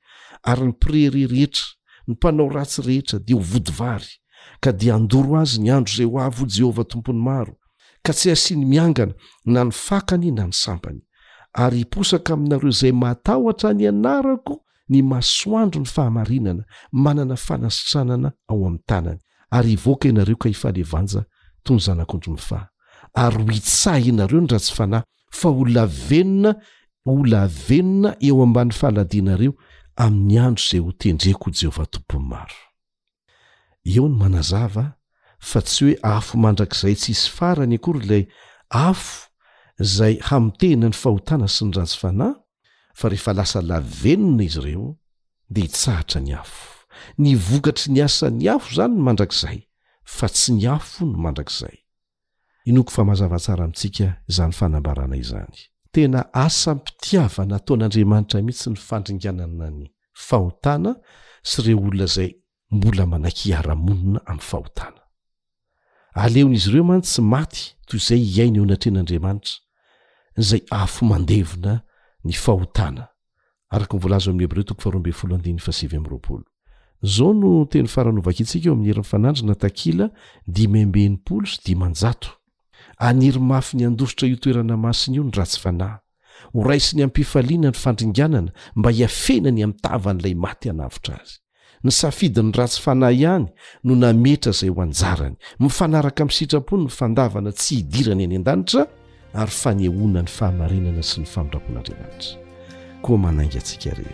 ary 0.51 0.65
ny 0.69 0.73
pre 0.83 1.03
rerehetra 1.17 1.65
ny 2.09 2.13
mpanao 2.13 2.49
ratsy 2.49 2.81
rehetra 2.81 3.19
dia 3.19 3.35
ho 3.35 3.41
vodivary 3.41 4.13
ka 4.59 4.71
dia 4.71 4.95
andoro 4.95 5.37
azy 5.39 5.61
ny 5.61 5.69
andro 5.71 5.93
izay 5.93 6.07
ho 6.09 6.19
avo 6.21 6.45
jehovah 6.49 6.87
tompony 6.87 7.19
maro 7.21 7.53
ka 8.03 8.13
tsy 8.13 8.31
asiany 8.31 8.65
miangana 8.65 9.13
na 9.45 9.63
ny 9.63 9.71
fakany 9.71 10.31
na 10.31 10.45
ny 10.47 10.51
sampany 10.53 11.01
ary 11.53 11.79
iposaka 11.85 12.33
aminareo 12.33 12.69
izay 12.69 12.91
matahotra 12.91 13.73
ny 13.73 13.87
anarako 13.89 14.53
ny 14.89 15.01
masoandro 15.03 15.79
ny 15.81 15.85
fahamarinana 15.87 16.63
manana 16.91 17.35
fanasitranana 17.35 18.31
ao 18.49 18.57
amin'ny 18.67 18.81
tanany 18.85 19.19
ary 19.51 19.71
ivoaka 19.73 20.09
inareo 20.09 20.35
ka 20.37 20.49
hifahalevanja 20.49 21.21
toy 21.63 21.75
ny 21.77 21.81
zanak'ondro 21.85 22.33
mifaha 22.33 22.67
ary 23.13 23.43
ho 23.43 23.51
itsay 23.53 24.01
ianareo 24.09 24.41
ny 24.41 24.47
ratsy 24.49 24.73
fanahy 24.75 25.03
fa 25.31 25.49
ola 25.49 25.85
venona 25.85 26.55
olavenona 27.05 28.15
eo 28.27 28.43
ambany 28.43 28.71
fahaladianareo 28.73 29.53
ami'nyandro 30.05 30.63
zay 30.69 30.79
hotendrekojehovtompny 30.85 32.19
maroeo 32.31 34.07
ny 34.07 34.11
manazava 34.21 34.85
fa 35.49 35.59
tsy 35.63 35.81
hoe 35.85 35.95
afo 36.15 36.33
mandrakzay 36.45 36.93
tsy 36.99 37.09
hisy 37.11 37.25
farany 37.37 37.75
akory 37.79 38.01
lay 38.11 38.23
afo 38.89 39.13
zay 39.97 40.13
hamitena 40.27 40.87
ny 40.89 40.95
fahotana 41.01 41.47
sy 41.55 41.63
ny 41.65 41.71
raso 41.77 41.97
fanahy 42.03 42.35
fa 42.99 43.05
rehefa 43.11 43.31
lasa 43.39 43.59
lavenona 43.69 44.43
izy 44.47 44.59
ireo 44.63 44.87
dia 45.53 45.63
hitsahatra 45.67 46.19
ny 46.25 46.31
afo 46.41 46.63
nivokatry 47.23 47.87
ni 47.93 47.99
asa 48.07 48.27
ny 48.39 48.45
afo 48.55 48.67
izany 48.73 48.93
no 48.95 49.01
mandrakzay 49.07 49.57
fa 50.17 50.27
tsy 50.35 50.49
ny 50.57 50.63
afo 50.75 50.99
no 51.11 51.17
mandrakzayikofaahazaaaitsiza 51.25 54.07
iz 54.27 54.37
tena 55.93 56.25
asapitiavana 56.33 57.57
taon'andriamanitra 57.65 58.39
mihitsy 58.47 58.67
ny 58.69 58.79
fandringanana 58.87 59.67
ny 59.77 59.83
fahotana 60.27 60.91
sy 61.41 61.61
reo 61.65 61.79
olona 61.87 62.05
zay 62.15 62.29
mbola 62.71 63.03
aaiaraonna 63.27 64.19
am'yfahotana 64.31 65.01
aleon'izy 66.13 66.69
ireo 66.69 66.83
man 66.83 67.01
tsy 67.01 67.21
maty 67.33 67.61
toy 67.87 67.97
izay 68.03 68.21
iaina 68.35 68.57
eo 68.61 68.67
natren'andriamanitra 68.71 69.55
zay 70.49 70.61
odehozao 71.15 71.81
no 77.41 77.65
teny 77.71 77.87
faranovak 77.95 78.35
itsika 78.39 78.65
eo 78.69 78.73
amin'nyheri'fananrina 78.73 79.55
takila 79.63 80.05
dimaimbe 80.55 81.01
nypolo 81.09 81.45
sy 81.53 81.59
dimanjato 81.65 82.29
anirymafy 82.99 83.77
ny 83.77 83.85
andositra 83.87 84.27
io 84.27 84.37
toerana 84.37 84.77
masina 84.77 85.15
io 85.17 85.23
ny 85.23 85.31
ratsy 85.35 85.59
fanahy 85.59 85.97
horaisyny 86.53 87.03
ampifaliana 87.03 87.69
ny 87.71 87.77
fandringanana 87.83 88.51
mba 88.75 88.89
hiafenany 88.97 89.63
amin'ntavan'ilay 89.63 90.35
maty 90.45 90.67
hanavitra 90.69 91.15
azy 91.21 91.35
ny 91.83 91.91
safidi 91.91 92.41
n'ny 92.43 92.55
ratsy 92.59 92.81
fanahy 92.85 93.15
ihany 93.23 93.47
no 93.87 93.93
nametra 94.03 94.51
izay 94.53 94.69
ho 94.73 94.81
anjarany 94.83 95.37
mifanaraka 95.63 96.19
amin'ny 96.23 96.35
sitrapony 96.39 96.83
ny 96.87 96.91
fandavana 96.99 97.51
tsy 97.59 97.75
hidirany 97.79 98.23
any 98.27 98.35
an-danitra 98.39 98.83
ary 99.33 99.55
fanehoana 99.63 100.21
ny 100.27 100.31
fahamarenana 100.37 101.03
sy 101.09 101.23
ny 101.23 101.27
fanodrapon'andriamanitra 101.31 102.99
koa 103.03 103.17
manaingy 103.25 103.57
antsika 103.63 103.95
rey 103.99 104.13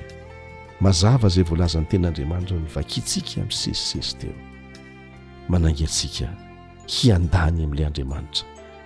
mazava 0.85 1.27
izay 1.31 1.45
voalazan'ny 1.49 1.87
ten'andriamanitra 1.93 2.61
no 2.61 2.67
vakintsika 2.77 3.31
amin'ny 3.41 3.59
sesisesy 3.63 4.15
teo 4.21 4.35
manangy 5.53 5.85
antsika 5.89 6.29
hiandany 6.97 7.63
amin'ilay 7.65 7.89
andriamanitra 7.89 8.53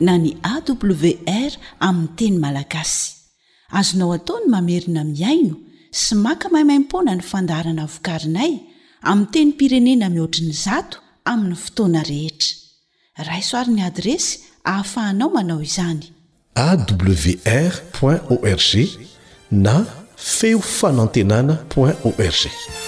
na 0.00 0.16
ny 0.18 0.34
awr 0.42 1.58
amin'ny 1.80 2.16
teny 2.18 2.38
malagasy 2.44 3.12
azonao 3.78 4.12
atao 4.16 4.36
ny 4.42 4.46
mamerina 4.52 5.02
miaino 5.04 5.54
sy 6.00 6.14
maka 6.24 6.46
mahimaimpona 6.52 7.12
ny 7.18 7.22
fandarana 7.30 7.84
vokarinay 7.94 8.52
amin'ny 9.10 9.28
teny 9.32 9.50
pirenena 9.58 10.06
mihoatriny 10.14 10.52
zato 10.64 10.98
amin'ny 11.32 11.56
fotoana 11.64 12.00
rehetra 12.02 13.28
raysoaryn'ny 13.30 13.82
adresy 13.88 14.32
ahafahanao 14.70 15.28
manao 15.36 15.60
izany 15.68 16.04
awr 16.54 17.74
org 18.02 18.72
na 19.50 19.76
feo 20.16 20.60
fanantenana 20.60 21.54
org 21.76 22.83